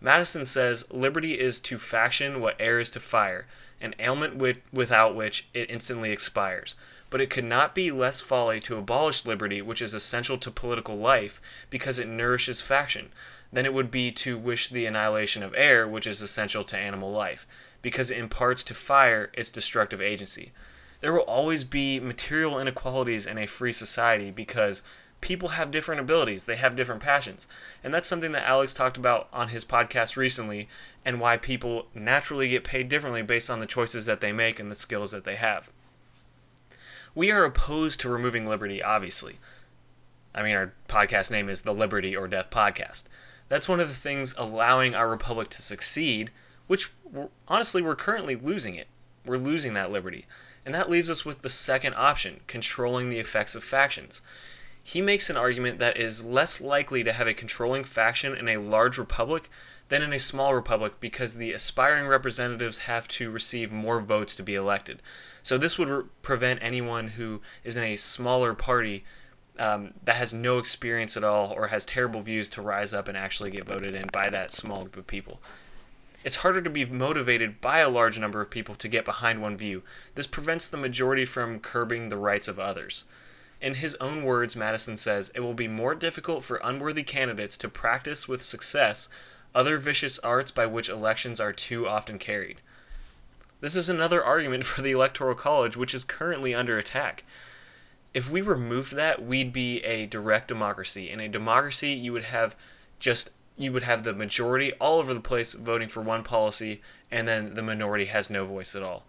Madison 0.00 0.46
says 0.46 0.86
liberty 0.90 1.38
is 1.38 1.60
to 1.60 1.76
faction 1.76 2.40
what 2.40 2.56
air 2.58 2.80
is 2.80 2.90
to 2.92 3.00
fire, 3.00 3.46
an 3.82 3.94
ailment 3.98 4.36
with, 4.36 4.62
without 4.72 5.14
which 5.14 5.46
it 5.52 5.70
instantly 5.70 6.10
expires. 6.10 6.74
But 7.12 7.20
it 7.20 7.30
could 7.30 7.44
not 7.44 7.72
be 7.72 7.92
less 7.92 8.20
folly 8.20 8.58
to 8.62 8.76
abolish 8.76 9.24
liberty, 9.24 9.62
which 9.62 9.80
is 9.80 9.94
essential 9.94 10.36
to 10.38 10.50
political 10.50 10.96
life, 10.96 11.40
because 11.70 12.00
it 12.00 12.08
nourishes 12.08 12.60
faction, 12.60 13.12
than 13.52 13.64
it 13.64 13.72
would 13.72 13.92
be 13.92 14.10
to 14.10 14.36
wish 14.36 14.68
the 14.68 14.86
annihilation 14.86 15.44
of 15.44 15.54
air, 15.56 15.86
which 15.86 16.08
is 16.08 16.20
essential 16.20 16.64
to 16.64 16.76
animal 16.76 17.12
life 17.12 17.46
because 17.82 18.10
it 18.10 18.18
imparts 18.18 18.64
to 18.64 18.74
fire 18.74 19.30
its 19.34 19.50
destructive 19.50 20.00
agency. 20.00 20.52
There 21.00 21.12
will 21.12 21.20
always 21.20 21.64
be 21.64 21.98
material 21.98 22.60
inequalities 22.60 23.26
in 23.26 23.36
a 23.36 23.46
free 23.46 23.72
society 23.72 24.30
because 24.30 24.84
people 25.20 25.50
have 25.50 25.72
different 25.72 26.00
abilities, 26.00 26.46
they 26.46 26.56
have 26.56 26.76
different 26.76 27.02
passions. 27.02 27.48
And 27.82 27.92
that's 27.92 28.08
something 28.08 28.32
that 28.32 28.48
Alex 28.48 28.72
talked 28.72 28.96
about 28.96 29.28
on 29.32 29.48
his 29.48 29.64
podcast 29.64 30.16
recently, 30.16 30.68
and 31.04 31.20
why 31.20 31.36
people 31.36 31.86
naturally 31.92 32.48
get 32.48 32.64
paid 32.64 32.88
differently 32.88 33.22
based 33.22 33.50
on 33.50 33.58
the 33.58 33.66
choices 33.66 34.06
that 34.06 34.20
they 34.20 34.32
make 34.32 34.60
and 34.60 34.70
the 34.70 34.76
skills 34.76 35.10
that 35.10 35.24
they 35.24 35.36
have. 35.36 35.72
We 37.14 37.30
are 37.30 37.44
opposed 37.44 38.00
to 38.00 38.08
removing 38.08 38.46
liberty, 38.46 38.82
obviously. 38.82 39.38
I 40.34 40.42
mean, 40.42 40.54
our 40.54 40.72
podcast 40.88 41.30
name 41.30 41.48
is 41.48 41.62
the 41.62 41.74
Liberty 41.74 42.16
or 42.16 42.26
Death 42.26 42.50
Podcast. 42.50 43.04
That's 43.48 43.68
one 43.68 43.80
of 43.80 43.88
the 43.88 43.94
things 43.94 44.34
allowing 44.38 44.94
our 44.94 45.08
republic 45.08 45.48
to 45.50 45.62
succeed 45.62 46.30
which 46.72 46.90
honestly 47.48 47.82
we're 47.82 47.94
currently 47.94 48.34
losing 48.34 48.74
it. 48.74 48.88
We're 49.26 49.36
losing 49.36 49.74
that 49.74 49.92
liberty. 49.92 50.26
And 50.64 50.74
that 50.74 50.88
leaves 50.88 51.10
us 51.10 51.22
with 51.22 51.42
the 51.42 51.50
second 51.50 51.94
option, 51.96 52.40
controlling 52.46 53.10
the 53.10 53.18
effects 53.18 53.54
of 53.54 53.62
factions. 53.62 54.22
He 54.82 55.02
makes 55.02 55.28
an 55.28 55.36
argument 55.36 55.78
that 55.80 55.98
is 55.98 56.24
less 56.24 56.62
likely 56.62 57.04
to 57.04 57.12
have 57.12 57.26
a 57.26 57.34
controlling 57.34 57.84
faction 57.84 58.34
in 58.34 58.48
a 58.48 58.56
large 58.56 58.96
republic 58.96 59.50
than 59.92 60.00
in 60.00 60.14
a 60.14 60.18
small 60.18 60.54
republic 60.54 60.94
because 61.00 61.36
the 61.36 61.52
aspiring 61.52 62.06
representatives 62.06 62.78
have 62.78 63.06
to 63.06 63.30
receive 63.30 63.70
more 63.70 64.00
votes 64.00 64.34
to 64.34 64.42
be 64.42 64.54
elected. 64.54 65.02
So 65.42 65.58
this 65.58 65.78
would 65.78 65.88
re- 65.90 66.04
prevent 66.22 66.60
anyone 66.62 67.08
who 67.08 67.42
is 67.62 67.76
in 67.76 67.82
a 67.82 67.96
smaller 67.96 68.54
party 68.54 69.04
um, 69.58 69.92
that 70.02 70.16
has 70.16 70.32
no 70.32 70.58
experience 70.58 71.14
at 71.14 71.24
all 71.24 71.52
or 71.52 71.66
has 71.66 71.84
terrible 71.84 72.22
views 72.22 72.48
to 72.50 72.62
rise 72.62 72.94
up 72.94 73.06
and 73.06 73.18
actually 73.18 73.50
get 73.50 73.66
voted 73.66 73.94
in 73.94 74.06
by 74.10 74.30
that 74.30 74.50
small 74.50 74.84
group 74.84 74.96
of 74.96 75.06
people. 75.06 75.42
It's 76.24 76.36
harder 76.36 76.62
to 76.62 76.70
be 76.70 76.86
motivated 76.86 77.60
by 77.60 77.80
a 77.80 77.90
large 77.90 78.18
number 78.18 78.40
of 78.40 78.48
people 78.48 78.74
to 78.76 78.88
get 78.88 79.04
behind 79.04 79.42
one 79.42 79.58
view. 79.58 79.82
This 80.14 80.26
prevents 80.26 80.70
the 80.70 80.78
majority 80.78 81.26
from 81.26 81.60
curbing 81.60 82.08
the 82.08 82.16
rights 82.16 82.48
of 82.48 82.58
others. 82.58 83.04
In 83.60 83.74
his 83.74 83.94
own 84.00 84.24
words, 84.24 84.56
Madison 84.56 84.96
says, 84.96 85.30
It 85.34 85.40
will 85.40 85.52
be 85.52 85.68
more 85.68 85.94
difficult 85.94 86.44
for 86.44 86.62
unworthy 86.64 87.02
candidates 87.02 87.58
to 87.58 87.68
practice 87.68 88.26
with 88.26 88.40
success 88.40 89.10
other 89.54 89.78
vicious 89.78 90.18
arts 90.20 90.50
by 90.50 90.66
which 90.66 90.88
elections 90.88 91.40
are 91.40 91.52
too 91.52 91.86
often 91.86 92.18
carried. 92.18 92.60
This 93.60 93.76
is 93.76 93.88
another 93.88 94.22
argument 94.22 94.64
for 94.64 94.82
the 94.82 94.92
Electoral 94.92 95.34
College, 95.34 95.76
which 95.76 95.94
is 95.94 96.04
currently 96.04 96.54
under 96.54 96.78
attack. 96.78 97.24
If 98.14 98.30
we 98.30 98.40
removed 98.42 98.94
that, 98.94 99.24
we'd 99.24 99.52
be 99.52 99.78
a 99.84 100.06
direct 100.06 100.48
democracy. 100.48 101.10
In 101.10 101.20
a 101.20 101.28
democracy, 101.28 101.92
you 101.92 102.12
would 102.12 102.24
have 102.24 102.56
just 102.98 103.30
you 103.56 103.72
would 103.72 103.82
have 103.82 104.02
the 104.02 104.12
majority 104.12 104.72
all 104.74 104.98
over 104.98 105.12
the 105.12 105.20
place 105.20 105.52
voting 105.52 105.88
for 105.88 106.00
one 106.02 106.24
policy, 106.24 106.80
and 107.10 107.28
then 107.28 107.54
the 107.54 107.62
minority 107.62 108.06
has 108.06 108.30
no 108.30 108.44
voice 108.44 108.74
at 108.74 108.82
all. 108.82 109.04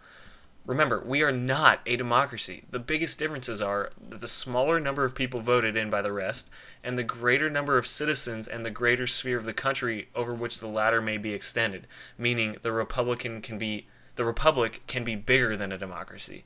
Remember, 0.66 1.04
we 1.06 1.22
are 1.22 1.32
not 1.32 1.82
a 1.86 1.98
democracy. 1.98 2.64
The 2.70 2.80
biggest 2.80 3.20
differences 3.20 3.62
are 3.62 3.92
that 4.10 4.22
the 4.22 4.28
smaller 4.30 4.80
number 4.80 5.04
of 5.04 5.14
people 5.14 5.42
voted 5.42 5.76
in 5.76 5.90
by 5.90 6.02
the 6.02 6.14
rest, 6.14 6.50
and 6.84 6.98
the 6.98 7.04
greater 7.04 7.50
number 7.50 7.78
of 7.78 7.86
citizens 7.86 8.48
and 8.48 8.66
the 8.66 8.72
greater 8.72 9.06
sphere 9.06 9.38
of 9.38 9.44
the 9.44 9.54
country 9.54 10.08
over 10.16 10.34
which 10.34 10.60
the 10.60 10.68
latter 10.68 11.02
may 11.02 11.18
be 11.18 11.34
extended, 11.34 11.86
meaning 12.18 12.58
the 12.62 12.72
Republican 12.72 13.42
can 13.42 13.58
be 13.58 13.88
the 14.16 14.26
republic 14.26 14.82
can 14.88 15.04
be 15.04 15.16
bigger 15.16 15.58
than 15.58 15.72
a 15.72 15.78
democracy. 15.78 16.44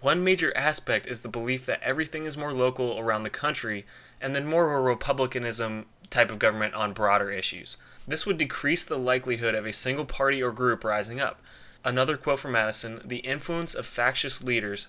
One 0.00 0.22
major 0.22 0.56
aspect 0.56 1.06
is 1.06 1.22
the 1.22 1.28
belief 1.28 1.66
that 1.66 1.82
everything 1.82 2.24
is 2.24 2.36
more 2.36 2.52
local 2.52 2.98
around 2.98 3.22
the 3.22 3.30
country 3.30 3.84
and 4.20 4.34
then 4.34 4.46
more 4.46 4.66
of 4.66 4.78
a 4.78 4.82
republicanism 4.82 5.86
type 6.10 6.30
of 6.30 6.38
government 6.38 6.74
on 6.74 6.92
broader 6.92 7.30
issues. 7.30 7.76
This 8.06 8.24
would 8.24 8.38
decrease 8.38 8.84
the 8.84 8.98
likelihood 8.98 9.54
of 9.54 9.66
a 9.66 9.72
single 9.72 10.04
party 10.04 10.42
or 10.42 10.52
group 10.52 10.84
rising 10.84 11.20
up. 11.20 11.40
Another 11.88 12.18
quote 12.18 12.40
from 12.40 12.52
Madison 12.52 13.00
The 13.02 13.20
influence 13.20 13.74
of 13.74 13.86
factious 13.86 14.44
leaders 14.44 14.88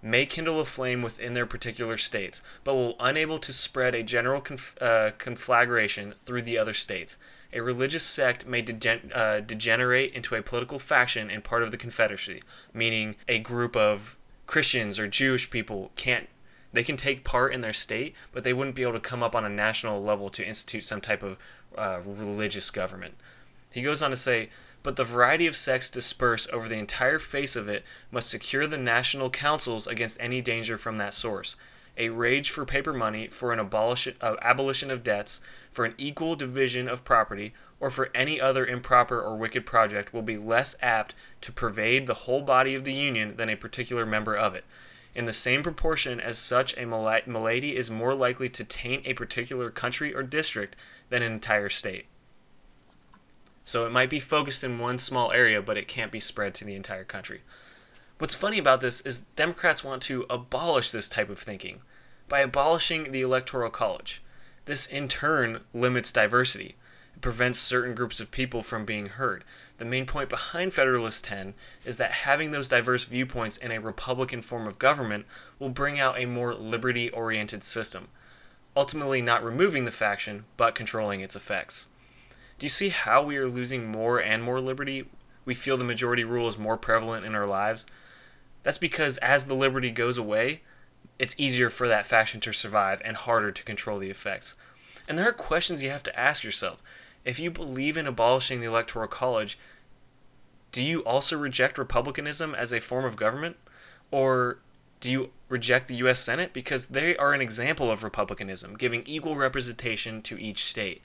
may 0.00 0.24
kindle 0.24 0.58
a 0.58 0.64
flame 0.64 1.02
within 1.02 1.34
their 1.34 1.44
particular 1.44 1.98
states, 1.98 2.42
but 2.64 2.74
will 2.74 2.96
unable 2.98 3.38
to 3.38 3.52
spread 3.52 3.94
a 3.94 4.02
general 4.02 4.40
conf- 4.40 4.74
uh, 4.80 5.10
conflagration 5.18 6.14
through 6.16 6.40
the 6.40 6.56
other 6.56 6.72
states. 6.72 7.18
A 7.52 7.60
religious 7.60 8.04
sect 8.04 8.46
may 8.46 8.62
degen- 8.62 9.12
uh, 9.14 9.40
degenerate 9.40 10.14
into 10.14 10.34
a 10.34 10.40
political 10.40 10.78
faction 10.78 11.28
in 11.28 11.42
part 11.42 11.62
of 11.62 11.72
the 11.72 11.76
Confederacy, 11.76 12.42
meaning 12.72 13.16
a 13.28 13.38
group 13.38 13.76
of 13.76 14.18
Christians 14.46 14.98
or 14.98 15.06
Jewish 15.08 15.50
people 15.50 15.92
can't 15.94 16.26
they 16.72 16.84
can 16.84 16.96
take 16.96 17.22
part 17.22 17.52
in 17.52 17.60
their 17.60 17.74
state, 17.74 18.14
but 18.32 18.44
they 18.44 18.54
wouldn't 18.54 18.76
be 18.76 18.82
able 18.82 18.94
to 18.94 19.00
come 19.00 19.22
up 19.22 19.34
on 19.34 19.44
a 19.44 19.50
national 19.50 20.02
level 20.02 20.30
to 20.30 20.46
institute 20.46 20.84
some 20.84 21.02
type 21.02 21.22
of 21.22 21.36
uh, 21.76 21.98
religious 22.06 22.70
government. 22.70 23.16
He 23.72 23.82
goes 23.82 24.02
on 24.02 24.10
to 24.10 24.16
say, 24.16 24.50
but 24.82 24.96
the 24.96 25.04
variety 25.04 25.46
of 25.46 25.56
sects 25.56 25.90
dispersed 25.90 26.50
over 26.50 26.68
the 26.68 26.78
entire 26.78 27.18
face 27.18 27.56
of 27.56 27.68
it 27.68 27.84
must 28.10 28.30
secure 28.30 28.66
the 28.66 28.78
national 28.78 29.30
councils 29.30 29.86
against 29.86 30.20
any 30.20 30.40
danger 30.40 30.78
from 30.78 30.96
that 30.96 31.14
source. 31.14 31.56
A 31.98 32.08
rage 32.08 32.50
for 32.50 32.64
paper 32.64 32.92
money, 32.92 33.28
for 33.28 33.52
an 33.52 33.60
abolition, 33.60 34.14
uh, 34.20 34.36
abolition 34.40 34.90
of 34.90 35.02
debts, 35.02 35.40
for 35.70 35.84
an 35.84 35.94
equal 35.98 36.36
division 36.36 36.88
of 36.88 37.04
property, 37.04 37.52
or 37.78 37.90
for 37.90 38.10
any 38.14 38.40
other 38.40 38.66
improper 38.66 39.20
or 39.20 39.36
wicked 39.36 39.66
project 39.66 40.14
will 40.14 40.22
be 40.22 40.36
less 40.36 40.76
apt 40.80 41.14
to 41.40 41.52
pervade 41.52 42.06
the 42.06 42.14
whole 42.14 42.42
body 42.42 42.74
of 42.74 42.84
the 42.84 42.92
Union 42.92 43.36
than 43.36 43.50
a 43.50 43.56
particular 43.56 44.06
member 44.06 44.36
of 44.36 44.54
it 44.54 44.64
in 45.14 45.24
the 45.24 45.32
same 45.32 45.62
proportion 45.62 46.20
as 46.20 46.38
such 46.38 46.76
a 46.76 46.86
malady 46.86 47.76
is 47.76 47.90
more 47.90 48.14
likely 48.14 48.48
to 48.48 48.64
taint 48.64 49.06
a 49.06 49.14
particular 49.14 49.70
country 49.70 50.14
or 50.14 50.22
district 50.22 50.76
than 51.08 51.22
an 51.22 51.32
entire 51.32 51.68
state. 51.68 52.06
So 53.70 53.86
it 53.86 53.92
might 53.92 54.10
be 54.10 54.18
focused 54.18 54.64
in 54.64 54.80
one 54.80 54.98
small 54.98 55.30
area, 55.30 55.62
but 55.62 55.76
it 55.76 55.86
can't 55.86 56.10
be 56.10 56.18
spread 56.18 56.54
to 56.54 56.64
the 56.64 56.74
entire 56.74 57.04
country. 57.04 57.42
What's 58.18 58.34
funny 58.34 58.58
about 58.58 58.80
this 58.80 59.00
is 59.02 59.26
Democrats 59.36 59.84
want 59.84 60.02
to 60.02 60.26
abolish 60.28 60.90
this 60.90 61.08
type 61.08 61.30
of 61.30 61.38
thinking 61.38 61.82
by 62.28 62.40
abolishing 62.40 63.12
the 63.12 63.20
Electoral 63.20 63.70
College. 63.70 64.24
This 64.64 64.86
in 64.86 65.06
turn 65.06 65.60
limits 65.72 66.10
diversity. 66.10 66.74
It 67.14 67.20
prevents 67.20 67.60
certain 67.60 67.94
groups 67.94 68.18
of 68.18 68.32
people 68.32 68.62
from 68.62 68.84
being 68.84 69.06
heard. 69.06 69.44
The 69.78 69.84
main 69.84 70.04
point 70.04 70.30
behind 70.30 70.72
Federalist 70.72 71.24
10 71.26 71.54
is 71.84 71.96
that 71.98 72.10
having 72.10 72.50
those 72.50 72.68
diverse 72.68 73.04
viewpoints 73.04 73.56
in 73.56 73.70
a 73.70 73.78
Republican 73.78 74.42
form 74.42 74.66
of 74.66 74.80
government 74.80 75.26
will 75.60 75.70
bring 75.70 76.00
out 76.00 76.20
a 76.20 76.26
more 76.26 76.54
liberty 76.54 77.08
oriented 77.10 77.62
system, 77.62 78.08
ultimately 78.74 79.22
not 79.22 79.44
removing 79.44 79.84
the 79.84 79.92
faction, 79.92 80.44
but 80.56 80.74
controlling 80.74 81.20
its 81.20 81.36
effects. 81.36 81.86
Do 82.60 82.66
you 82.66 82.70
see 82.70 82.90
how 82.90 83.22
we 83.22 83.38
are 83.38 83.48
losing 83.48 83.90
more 83.90 84.18
and 84.18 84.42
more 84.42 84.60
liberty? 84.60 85.08
We 85.46 85.54
feel 85.54 85.78
the 85.78 85.82
majority 85.82 86.24
rule 86.24 86.46
is 86.46 86.58
more 86.58 86.76
prevalent 86.76 87.24
in 87.24 87.34
our 87.34 87.46
lives. 87.46 87.86
That's 88.62 88.76
because 88.76 89.16
as 89.16 89.46
the 89.46 89.54
liberty 89.54 89.90
goes 89.90 90.18
away, 90.18 90.60
it's 91.18 91.34
easier 91.38 91.70
for 91.70 91.88
that 91.88 92.04
faction 92.04 92.38
to 92.42 92.52
survive 92.52 93.00
and 93.02 93.16
harder 93.16 93.50
to 93.50 93.64
control 93.64 93.98
the 93.98 94.10
effects. 94.10 94.58
And 95.08 95.16
there 95.16 95.26
are 95.26 95.32
questions 95.32 95.82
you 95.82 95.88
have 95.88 96.02
to 96.02 96.20
ask 96.20 96.44
yourself 96.44 96.82
if 97.24 97.40
you 97.40 97.50
believe 97.50 97.96
in 97.96 98.06
abolishing 98.06 98.60
the 98.60 98.66
Electoral 98.66 99.08
College, 99.08 99.58
do 100.70 100.82
you 100.82 101.00
also 101.04 101.38
reject 101.38 101.78
republicanism 101.78 102.54
as 102.54 102.74
a 102.74 102.80
form 102.80 103.06
of 103.06 103.16
government? 103.16 103.56
Or 104.10 104.58
do 105.00 105.10
you 105.10 105.30
reject 105.48 105.88
the 105.88 105.96
U.S. 105.96 106.20
Senate? 106.20 106.52
Because 106.52 106.88
they 106.88 107.16
are 107.16 107.32
an 107.32 107.40
example 107.40 107.90
of 107.90 108.04
republicanism, 108.04 108.74
giving 108.76 109.02
equal 109.06 109.36
representation 109.36 110.20
to 110.20 110.38
each 110.38 110.62
state. 110.62 111.00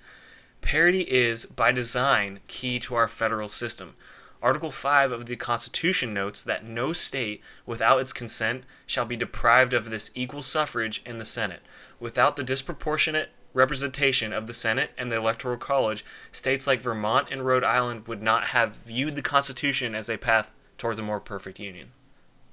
Parity 0.61 1.01
is, 1.01 1.45
by 1.45 1.71
design, 1.71 2.39
key 2.47 2.79
to 2.79 2.95
our 2.95 3.07
federal 3.07 3.49
system. 3.49 3.95
Article 4.41 4.71
5 4.71 5.11
of 5.11 5.25
the 5.25 5.35
Constitution 5.35 6.13
notes 6.13 6.43
that 6.43 6.65
no 6.65 6.93
state, 6.93 7.41
without 7.65 7.99
its 7.99 8.13
consent, 8.13 8.63
shall 8.85 9.05
be 9.05 9.15
deprived 9.15 9.73
of 9.73 9.89
this 9.89 10.11
equal 10.13 10.41
suffrage 10.41 11.01
in 11.05 11.17
the 11.17 11.25
Senate. 11.25 11.61
Without 11.99 12.35
the 12.35 12.43
disproportionate 12.43 13.29
representation 13.53 14.33
of 14.33 14.47
the 14.47 14.53
Senate 14.53 14.91
and 14.97 15.11
the 15.11 15.15
Electoral 15.15 15.57
College, 15.57 16.05
states 16.31 16.67
like 16.67 16.81
Vermont 16.81 17.29
and 17.31 17.45
Rhode 17.45 17.63
Island 17.63 18.07
would 18.07 18.21
not 18.21 18.47
have 18.47 18.75
viewed 18.85 19.15
the 19.15 19.21
Constitution 19.21 19.95
as 19.95 20.09
a 20.09 20.17
path 20.17 20.55
towards 20.77 20.99
a 20.99 21.03
more 21.03 21.19
perfect 21.19 21.59
union. 21.59 21.91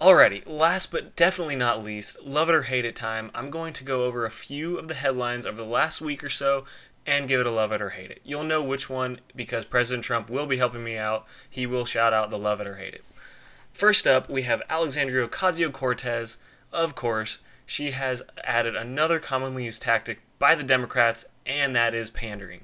Alrighty, 0.00 0.42
last 0.46 0.90
but 0.90 1.14
definitely 1.14 1.54
not 1.54 1.84
least, 1.84 2.22
love 2.22 2.48
it 2.48 2.54
or 2.54 2.62
hate 2.62 2.84
it 2.84 2.96
time, 2.96 3.30
I'm 3.34 3.50
going 3.50 3.72
to 3.74 3.84
go 3.84 4.04
over 4.04 4.24
a 4.24 4.30
few 4.30 4.78
of 4.78 4.88
the 4.88 4.94
headlines 4.94 5.46
over 5.46 5.58
the 5.58 5.64
last 5.64 6.00
week 6.00 6.24
or 6.24 6.30
so 6.30 6.64
and 7.06 7.28
give 7.28 7.40
it 7.40 7.46
a 7.46 7.50
love 7.50 7.72
it 7.72 7.82
or 7.82 7.90
hate 7.90 8.10
it. 8.10 8.20
You'll 8.24 8.44
know 8.44 8.62
which 8.62 8.88
one 8.88 9.20
because 9.34 9.64
President 9.64 10.04
Trump 10.04 10.30
will 10.30 10.46
be 10.46 10.58
helping 10.58 10.84
me 10.84 10.96
out. 10.96 11.26
He 11.48 11.66
will 11.66 11.84
shout 11.84 12.12
out 12.12 12.30
the 12.30 12.38
love 12.38 12.60
it 12.60 12.66
or 12.66 12.76
hate 12.76 12.94
it. 12.94 13.04
First 13.72 14.06
up, 14.06 14.28
we 14.28 14.42
have 14.42 14.62
Alexandria 14.68 15.26
Ocasio 15.26 15.72
Cortez. 15.72 16.38
Of 16.72 16.94
course, 16.94 17.38
she 17.66 17.92
has 17.92 18.22
added 18.44 18.76
another 18.76 19.18
commonly 19.18 19.64
used 19.64 19.82
tactic 19.82 20.20
by 20.38 20.54
the 20.54 20.62
Democrats, 20.62 21.24
and 21.46 21.74
that 21.74 21.94
is 21.94 22.10
pandering. 22.10 22.62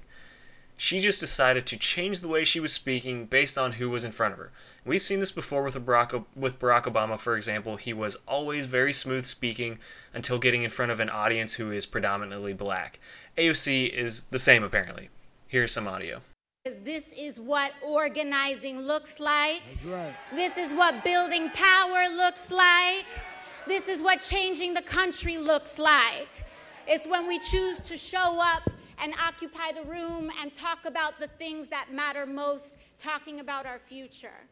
She 0.80 1.00
just 1.00 1.18
decided 1.18 1.66
to 1.66 1.76
change 1.76 2.20
the 2.20 2.28
way 2.28 2.44
she 2.44 2.60
was 2.60 2.72
speaking 2.72 3.26
based 3.26 3.58
on 3.58 3.72
who 3.72 3.90
was 3.90 4.04
in 4.04 4.12
front 4.12 4.34
of 4.34 4.38
her. 4.38 4.52
We've 4.84 5.02
seen 5.02 5.18
this 5.18 5.32
before 5.32 5.64
with 5.64 5.74
Barack, 5.84 6.24
with 6.36 6.60
Barack 6.60 6.84
Obama, 6.84 7.18
for 7.18 7.36
example. 7.36 7.74
He 7.74 7.92
was 7.92 8.16
always 8.28 8.66
very 8.66 8.92
smooth 8.92 9.24
speaking 9.24 9.80
until 10.14 10.38
getting 10.38 10.62
in 10.62 10.70
front 10.70 10.92
of 10.92 11.00
an 11.00 11.10
audience 11.10 11.54
who 11.54 11.72
is 11.72 11.84
predominantly 11.84 12.52
black. 12.52 13.00
AOC 13.36 13.90
is 13.90 14.22
the 14.30 14.38
same, 14.38 14.62
apparently. 14.62 15.10
Here's 15.48 15.72
some 15.72 15.88
audio. 15.88 16.20
This 16.64 17.12
is 17.18 17.40
what 17.40 17.72
organizing 17.84 18.78
looks 18.78 19.18
like. 19.18 19.62
Right. 19.84 20.14
This 20.32 20.56
is 20.56 20.72
what 20.72 21.02
building 21.02 21.50
power 21.50 22.08
looks 22.08 22.52
like. 22.52 23.06
This 23.66 23.88
is 23.88 24.00
what 24.00 24.20
changing 24.20 24.74
the 24.74 24.82
country 24.82 25.38
looks 25.38 25.76
like. 25.76 26.28
It's 26.86 27.04
when 27.04 27.26
we 27.26 27.40
choose 27.40 27.78
to 27.78 27.96
show 27.96 28.40
up 28.40 28.70
and 29.00 29.14
occupy 29.22 29.72
the 29.72 29.82
room 29.88 30.30
and 30.40 30.52
talk 30.54 30.84
about 30.84 31.18
the 31.18 31.28
things 31.38 31.68
that 31.68 31.92
matter 31.92 32.26
most, 32.26 32.76
talking 32.98 33.40
about 33.40 33.66
our 33.66 33.78
future. 33.78 34.46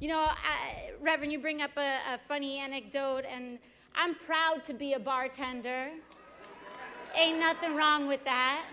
You 0.00 0.08
know, 0.08 0.20
I, 0.20 0.92
Reverend, 1.00 1.32
you 1.32 1.38
bring 1.38 1.60
up 1.60 1.76
a, 1.76 1.98
a 2.14 2.18
funny 2.28 2.58
anecdote, 2.58 3.24
and 3.30 3.58
I'm 3.94 4.14
proud 4.14 4.64
to 4.64 4.74
be 4.74 4.92
a 4.92 4.98
bartender. 4.98 5.90
Ain't 7.16 7.40
nothing 7.40 7.74
wrong 7.74 8.06
with 8.06 8.24
that. 8.24 8.64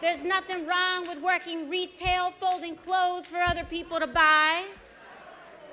There's 0.00 0.22
nothing 0.22 0.66
wrong 0.66 1.08
with 1.08 1.20
working 1.20 1.70
retail, 1.70 2.30
folding 2.38 2.76
clothes 2.76 3.26
for 3.26 3.38
other 3.38 3.64
people 3.64 3.98
to 3.98 4.06
buy. 4.06 4.66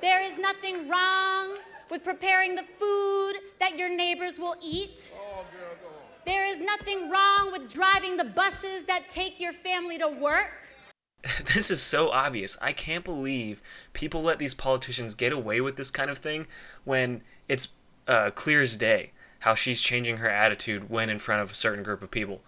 There 0.02 0.24
is 0.24 0.40
nothing 0.40 0.88
wrong 0.88 1.58
with 1.92 2.04
preparing 2.04 2.56
the 2.56 2.64
food 2.64 3.34
that 3.60 3.78
your 3.78 3.90
neighbors 3.90 4.40
will 4.40 4.56
eat. 4.62 5.20
There 6.26 6.46
is 6.46 6.60
nothing 6.60 7.10
wrong 7.10 7.52
with 7.52 7.72
driving 7.72 8.18
the 8.18 8.24
buses 8.24 8.84
that 8.88 9.10
take 9.10 9.40
your 9.40 9.54
family 9.54 9.98
to 9.98 10.08
work. 10.08 10.52
this 11.54 11.70
is 11.70 11.82
so 11.82 12.10
obvious. 12.12 12.58
I 12.62 12.72
can't 12.72 13.04
believe 13.04 13.62
people 13.94 14.22
let 14.22 14.40
these 14.40 14.54
politicians 14.54 15.16
get 15.16 15.32
away 15.32 15.60
with 15.62 15.76
this 15.76 15.92
kind 15.92 16.10
of 16.10 16.18
thing 16.18 16.48
when 16.86 17.22
it's 17.50 17.70
uh, 18.08 18.32
clear 18.32 18.62
as 18.62 18.78
day 18.78 19.12
how 19.40 19.54
she's 19.54 19.82
changing 19.82 20.18
her 20.18 20.30
attitude 20.30 20.90
when 20.90 21.10
in 21.10 21.20
front 21.20 21.42
of 21.42 21.52
a 21.52 21.56
certain 21.56 21.84
group 21.84 22.02
of 22.02 22.10
people. 22.10 22.42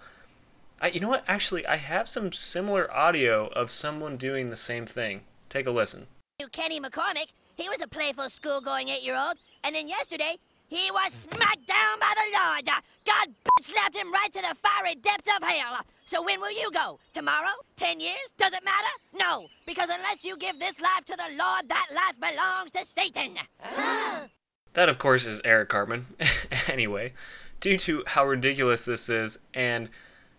I, 0.82 0.88
you 0.88 1.00
know 1.02 1.10
what? 1.10 1.26
Actually, 1.28 1.66
I 1.66 1.76
have 1.76 2.08
some 2.08 2.32
similar 2.32 2.92
audio 2.94 3.48
of 3.48 3.72
someone 3.72 4.16
doing 4.16 4.50
the 4.50 4.56
same 4.56 4.86
thing. 4.86 5.22
Take 5.50 5.66
a 5.66 5.72
listen. 5.72 6.08
Kenny 6.52 6.80
McCormick, 6.80 7.34
he 7.56 7.68
was 7.68 7.82
a 7.82 7.88
playful 7.88 8.30
school-going 8.30 8.90
eight-year-old, 8.90 9.36
and 9.64 9.76
then 9.76 9.88
yesterday 9.88 10.36
he 10.68 10.90
was 10.92 11.14
smacked 11.14 11.68
down 11.68 12.00
by 12.00 12.14
the 12.16 12.38
Lord. 12.40 12.66
God 13.06 13.28
slapped 13.62 13.96
him 13.96 14.12
right 14.12 14.32
to 14.34 14.42
the 14.42 14.56
fiery 14.56 14.96
depths 14.96 15.30
of 15.36 15.48
hell. 15.48 15.80
So 16.06 16.24
when 16.24 16.40
will 16.40 16.52
you 16.52 16.70
go? 16.72 17.00
Tomorrow? 17.14 17.52
Ten 17.76 18.00
years? 18.00 18.32
Does 18.38 18.54
it 18.54 18.64
matter? 18.64 18.88
No, 19.18 19.48
because 19.66 19.90
unless 19.90 20.24
you 20.24 20.38
give 20.38 20.60
this 20.60 20.80
life 20.82 21.06
to 21.06 21.16
the 21.16 21.36
Lord, 21.38 21.70
that 21.70 21.88
life 21.94 22.20
belongs 22.20 22.72
to 22.72 22.86
Satan. 22.86 23.36
that, 24.74 24.90
of 24.90 24.98
course, 25.00 25.26
is 25.26 25.42
Eric 25.46 25.70
Cartman. 25.70 26.06
anyway, 26.68 27.14
due 27.60 27.78
to 27.78 28.04
how 28.08 28.26
ridiculous 28.26 28.86
this 28.86 29.10
is 29.10 29.40
and 29.54 29.90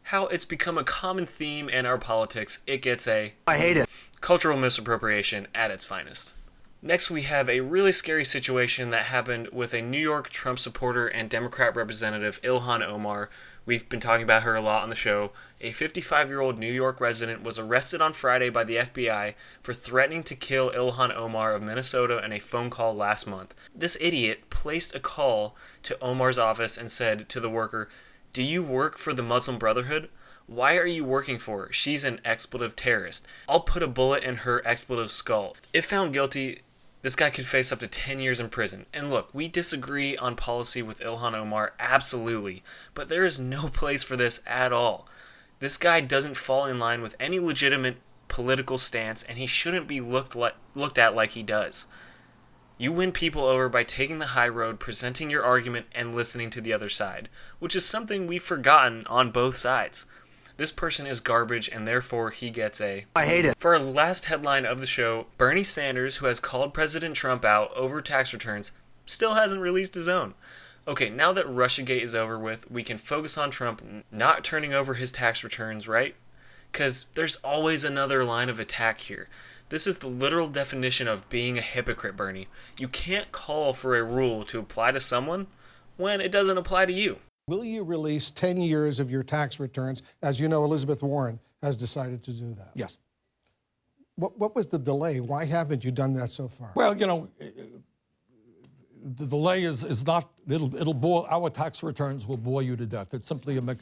how 0.04 0.26
it's 0.26 0.45
become 0.45 0.78
a 0.78 0.85
common 0.85 1.26
theme 1.26 1.68
in 1.68 1.85
our 1.87 1.99
politics, 1.99 2.61
it 2.66 2.83
gets 2.83 3.09
a 3.09 3.33
I 3.47 3.59
hate 3.59 3.76
it. 3.76 3.88
cultural 4.21 4.56
misappropriation 4.56 5.49
at 5.54 5.71
its 5.73 5.85
finest. 5.85 6.35
Next, 6.87 7.11
we 7.11 7.23
have 7.23 7.50
a 7.50 7.62
really 7.62 7.90
scary 7.90 8.25
situation 8.25 8.90
that 8.90 9.07
happened 9.07 9.49
with 9.49 9.75
a 9.75 9.83
New 9.83 9.99
York 9.99 10.31
Trump 10.31 10.61
supporter 10.61 11.09
and 11.09 11.28
Democrat 11.28 11.75
representative, 11.75 12.40
Ilhan 12.43 12.81
Omar. 12.81 13.28
We've 13.64 13.89
been 13.89 13.99
talking 13.99 14.23
about 14.23 14.45
her 14.45 14.54
a 14.54 14.60
lot 14.60 14.84
on 14.84 14.89
the 14.89 14.95
show. 14.95 15.32
A 15.60 15.73
55 15.73 16.28
year 16.28 16.41
old 16.41 16.60
New 16.60 16.73
York 16.73 17.00
resident 17.00 17.43
was 17.43 17.58
arrested 17.58 18.00
on 18.00 18.13
Friday 18.13 18.50
by 18.50 18.63
the 18.63 18.76
FBI 18.76 19.34
for 19.60 19.75
threatening 19.75 20.23
to 20.23 20.37
kill 20.37 20.71
Ilhan 20.71 21.13
Omar 21.13 21.54
of 21.54 21.63
Minnesota 21.63 22.25
in 22.25 22.32
a 22.32 22.39
phone 22.39 22.71
call 22.71 22.95
last 22.95 23.26
month. 23.26 23.56
This 23.75 23.99
idiot 24.00 24.49
placed 24.49 24.95
a 24.95 25.00
call 25.00 25.56
to 25.82 25.99
Omar's 25.99 26.39
office 26.39 26.78
and 26.78 26.89
said 26.89 27.28
to 27.30 27.41
the 27.41 27.50
worker, 27.50 27.89
Do 28.32 28.45
you 28.45 28.63
work 28.63 28.97
for 28.97 29.13
the 29.13 29.25
Muslim 29.25 29.58
Brotherhood? 29.58 30.08
Why 30.47 30.76
are 30.76 30.87
you 30.87 31.04
working 31.04 31.41
for 31.41 31.63
her? 31.67 31.73
She's 31.73 32.04
an 32.04 32.21
expletive 32.25 32.76
terrorist. 32.76 33.26
I'll 33.49 33.58
put 33.58 33.82
a 33.82 33.89
bullet 33.89 34.23
in 34.23 34.37
her 34.37 34.65
expletive 34.65 35.10
skull. 35.10 35.56
If 35.75 35.87
found 35.87 36.13
guilty, 36.13 36.60
this 37.06 37.14
guy 37.14 37.30
could 37.30 37.47
face 37.47 37.71
up 37.71 37.78
to 37.78 37.86
10 37.86 38.19
years 38.19 38.40
in 38.40 38.49
prison. 38.49 38.84
And 38.92 39.10
look, 39.10 39.28
we 39.32 39.47
disagree 39.47 40.16
on 40.16 40.34
policy 40.34 40.82
with 40.82 40.99
Ilhan 40.99 41.34
Omar, 41.34 41.73
absolutely, 41.78 42.64
but 42.95 43.08
there 43.08 43.25
is 43.25 43.38
no 43.38 43.69
place 43.69 44.02
for 44.02 44.16
this 44.16 44.42
at 44.45 44.73
all. 44.73 45.06
This 45.60 45.78
guy 45.78 46.00
doesn't 46.00 46.36
fall 46.36 46.66
in 46.66 46.80
line 46.80 47.02
with 47.02 47.14
any 47.21 47.38
legitimate 47.38 47.99
political 48.26 48.76
stance, 48.76 49.23
and 49.23 49.38
he 49.38 49.47
shouldn't 49.47 49.86
be 49.86 50.00
looked, 50.00 50.34
le- 50.34 50.54
looked 50.75 50.99
at 50.99 51.14
like 51.14 51.30
he 51.30 51.45
does. 51.45 51.86
You 52.76 52.90
win 52.92 53.12
people 53.12 53.45
over 53.45 53.69
by 53.69 53.84
taking 53.84 54.19
the 54.19 54.34
high 54.34 54.49
road, 54.49 54.80
presenting 54.80 55.30
your 55.30 55.45
argument, 55.45 55.86
and 55.95 56.12
listening 56.12 56.50
to 56.50 56.60
the 56.60 56.73
other 56.73 56.88
side, 56.88 57.28
which 57.60 57.76
is 57.76 57.88
something 57.88 58.26
we've 58.26 58.42
forgotten 58.42 59.06
on 59.06 59.30
both 59.30 59.54
sides. 59.54 60.06
This 60.56 60.73
person 60.73 61.06
is 61.06 61.21
garbage, 61.21 61.69
and 61.69 61.86
therefore 61.86 62.30
he 62.30 62.50
gets 62.50 62.80
a. 62.80 63.04
I 63.14 63.26
hate 63.26 63.45
it. 63.45 63.58
For 63.58 63.75
our 63.75 63.80
last 63.80 64.25
headline 64.25 64.64
of 64.64 64.80
the 64.80 64.86
show, 64.86 65.26
Bernie 65.36 65.64
Sanders, 65.64 66.16
who 66.16 66.26
has 66.26 66.40
called 66.40 66.73
President 66.73 67.14
Trump 67.14 67.45
out 67.45 67.75
over 67.75 68.00
tax 68.00 68.32
returns, 68.32 68.73
still 69.04 69.34
hasn't 69.34 69.60
released 69.60 69.95
his 69.95 70.08
own. 70.08 70.34
Okay, 70.88 71.10
now 71.10 71.32
that 71.32 71.47
Russiagate 71.47 72.02
is 72.02 72.14
over 72.14 72.38
with, 72.38 72.71
we 72.71 72.82
can 72.82 72.97
focus 72.97 73.36
on 73.36 73.50
Trump 73.50 73.82
not 74.10 74.45
turning 74.45 74.73
over 74.73 74.95
his 74.95 75.12
tax 75.12 75.45
returns, 75.45 75.88
right? 75.88 76.14
Because 76.73 77.06
there's 77.14 77.36
always 77.36 77.84
another 77.84 78.25
line 78.25 78.49
of 78.49 78.60
attack 78.60 79.00
here. 79.00 79.28
This 79.69 79.86
is 79.86 79.99
the 79.99 80.06
literal 80.06 80.49
definition 80.49 81.08
of 81.08 81.28
being 81.28 81.58
a 81.58 81.62
hypocrite, 81.62 82.16
Bernie. 82.16 82.47
You 82.78 82.86
can't 82.86 83.32
call 83.32 83.73
for 83.73 83.97
a 83.97 84.04
rule 84.04 84.45
to 84.45 84.60
apply 84.60 84.92
to 84.92 85.00
someone 85.00 85.49
when 85.97 86.21
it 86.21 86.30
doesn't 86.30 86.58
apply 86.58 86.86
to 86.86 86.92
you. 86.92 87.19
Will 87.49 87.65
you 87.65 87.85
release 87.85 88.32
10 88.32 88.61
years 88.61 88.99
of 88.99 89.09
your 89.09 89.23
tax 89.23 89.61
returns? 89.61 90.02
As 90.21 90.41
you 90.41 90.49
know, 90.49 90.65
Elizabeth 90.65 91.00
Warren 91.00 91.39
has 91.63 91.76
decided 91.76 92.25
to 92.25 92.32
do 92.32 92.52
that. 92.54 92.71
Yes. 92.75 92.99
What, 94.17 94.37
what 94.37 94.56
was 94.56 94.67
the 94.67 94.80
delay? 94.80 95.21
Why 95.21 95.45
haven't 95.45 95.85
you 95.85 95.93
done 95.93 96.13
that 96.15 96.32
so 96.32 96.49
far? 96.49 96.73
Well, 96.75 96.97
you 96.97 97.06
know, 97.06 97.28
eh, 97.41 97.45
eh, 97.56 97.63
the 99.17 99.26
delay 99.26 99.63
is, 99.63 99.85
is 99.85 100.04
not, 100.04 100.28
it'll, 100.49 100.75
it'll 100.75 100.93
bore, 100.93 101.25
our 101.30 101.49
tax 101.49 101.85
returns 101.85 102.26
will 102.26 102.37
bore 102.37 102.63
you 102.63 102.75
to 102.75 102.85
death. 102.85 103.15
It's 103.15 103.28
simply 103.28 103.59
a, 103.59 103.63
me- 103.63 103.76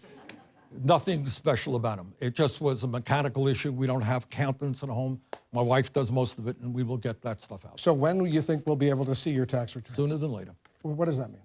nothing 0.85 1.24
special 1.24 1.77
about 1.77 1.96
them. 1.96 2.12
It 2.20 2.35
just 2.35 2.61
was 2.61 2.85
a 2.85 2.88
mechanical 2.88 3.48
issue. 3.48 3.72
We 3.72 3.87
don't 3.87 4.03
have 4.03 4.24
accountants 4.24 4.83
at 4.83 4.90
home. 4.90 5.22
My 5.53 5.62
wife 5.62 5.90
does 5.90 6.11
most 6.11 6.38
of 6.38 6.48
it, 6.48 6.59
and 6.59 6.74
we 6.74 6.83
will 6.83 6.98
get 6.98 7.22
that 7.22 7.40
stuff 7.40 7.64
out 7.64 7.81
so 7.81 7.94
when 7.94 8.18
do 8.18 8.27
you 8.27 8.42
think 8.42 8.66
we'll 8.66 8.77
be 8.77 8.90
able 8.90 9.07
to 9.07 9.14
see 9.14 9.31
your 9.31 9.46
tax 9.46 9.74
returns? 9.74 9.96
sooner 9.96 10.18
than 10.18 10.33
later. 10.33 10.55
Well, 10.83 10.94
What 10.94 11.07
does 11.07 11.16
that 11.16 11.31
mean? 11.31 11.40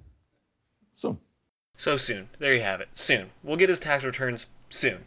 Soon. 0.95 1.17
So 1.79 1.95
soon. 1.95 2.27
There 2.39 2.53
you 2.53 2.61
have 2.61 2.81
it. 2.81 2.89
Soon. 2.93 3.29
We'll 3.41 3.55
get 3.55 3.69
his 3.69 3.79
tax 3.79 4.03
returns 4.03 4.47
soon. 4.67 5.05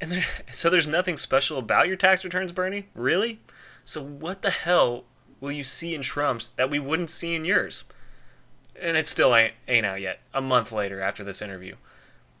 And 0.00 0.10
there, 0.10 0.24
so 0.50 0.70
there's 0.70 0.86
nothing 0.86 1.18
special 1.18 1.58
about 1.58 1.88
your 1.88 1.96
tax 1.98 2.24
returns, 2.24 2.52
Bernie? 2.52 2.86
Really? 2.94 3.40
So 3.84 4.02
what 4.02 4.40
the 4.40 4.50
hell 4.50 5.04
will 5.40 5.52
you 5.52 5.62
see 5.62 5.94
in 5.94 6.00
Trump's 6.00 6.50
that 6.52 6.70
we 6.70 6.78
wouldn't 6.78 7.10
see 7.10 7.34
in 7.34 7.44
yours? 7.44 7.84
And 8.80 8.96
it 8.96 9.06
still 9.06 9.36
ain't, 9.36 9.52
ain't 9.68 9.84
out 9.84 10.00
yet, 10.00 10.20
a 10.32 10.40
month 10.40 10.72
later 10.72 11.02
after 11.02 11.22
this 11.22 11.42
interview. 11.42 11.76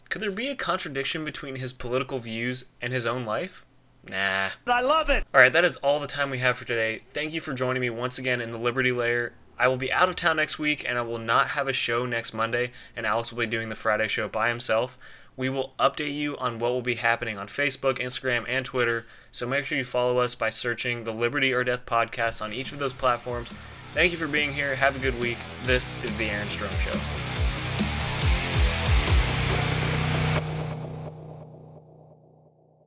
Could 0.08 0.22
there 0.22 0.30
be 0.30 0.48
a 0.48 0.56
contradiction 0.56 1.22
between 1.22 1.56
his 1.56 1.74
political 1.74 2.16
views 2.16 2.64
and 2.80 2.94
his 2.94 3.04
own 3.04 3.24
life? 3.24 3.66
Nah. 4.08 4.48
I 4.66 4.80
love 4.80 5.10
it. 5.10 5.22
All 5.34 5.40
right, 5.42 5.52
that 5.52 5.66
is 5.66 5.76
all 5.76 6.00
the 6.00 6.06
time 6.06 6.30
we 6.30 6.38
have 6.38 6.56
for 6.56 6.64
today. 6.64 7.02
Thank 7.10 7.34
you 7.34 7.42
for 7.42 7.52
joining 7.52 7.82
me 7.82 7.90
once 7.90 8.18
again 8.18 8.40
in 8.40 8.52
the 8.52 8.58
Liberty 8.58 8.90
Layer. 8.90 9.34
I 9.58 9.68
will 9.68 9.76
be 9.76 9.92
out 9.92 10.08
of 10.08 10.16
town 10.16 10.36
next 10.36 10.58
week 10.58 10.84
and 10.86 10.98
I 10.98 11.02
will 11.02 11.18
not 11.18 11.48
have 11.48 11.68
a 11.68 11.72
show 11.72 12.06
next 12.06 12.34
Monday, 12.34 12.72
and 12.96 13.06
Alex 13.06 13.32
will 13.32 13.40
be 13.40 13.46
doing 13.46 13.68
the 13.68 13.74
Friday 13.74 14.08
show 14.08 14.28
by 14.28 14.48
himself. 14.48 14.98
We 15.36 15.48
will 15.48 15.72
update 15.80 16.14
you 16.14 16.36
on 16.36 16.58
what 16.58 16.72
will 16.72 16.82
be 16.82 16.94
happening 16.94 17.38
on 17.38 17.48
Facebook, 17.48 17.98
Instagram, 17.98 18.44
and 18.48 18.64
Twitter, 18.64 19.06
so 19.30 19.46
make 19.46 19.64
sure 19.64 19.76
you 19.76 19.84
follow 19.84 20.18
us 20.18 20.34
by 20.34 20.50
searching 20.50 21.04
the 21.04 21.12
Liberty 21.12 21.52
or 21.52 21.64
Death 21.64 21.86
podcast 21.86 22.40
on 22.40 22.52
each 22.52 22.72
of 22.72 22.78
those 22.78 22.94
platforms. 22.94 23.48
Thank 23.92 24.12
you 24.12 24.18
for 24.18 24.28
being 24.28 24.52
here. 24.52 24.74
Have 24.74 24.96
a 24.96 25.00
good 25.00 25.18
week. 25.20 25.38
This 25.64 26.02
is 26.04 26.16
The 26.16 26.26
Aaron 26.26 26.48
Strohm 26.48 26.78
Show. 26.80 27.33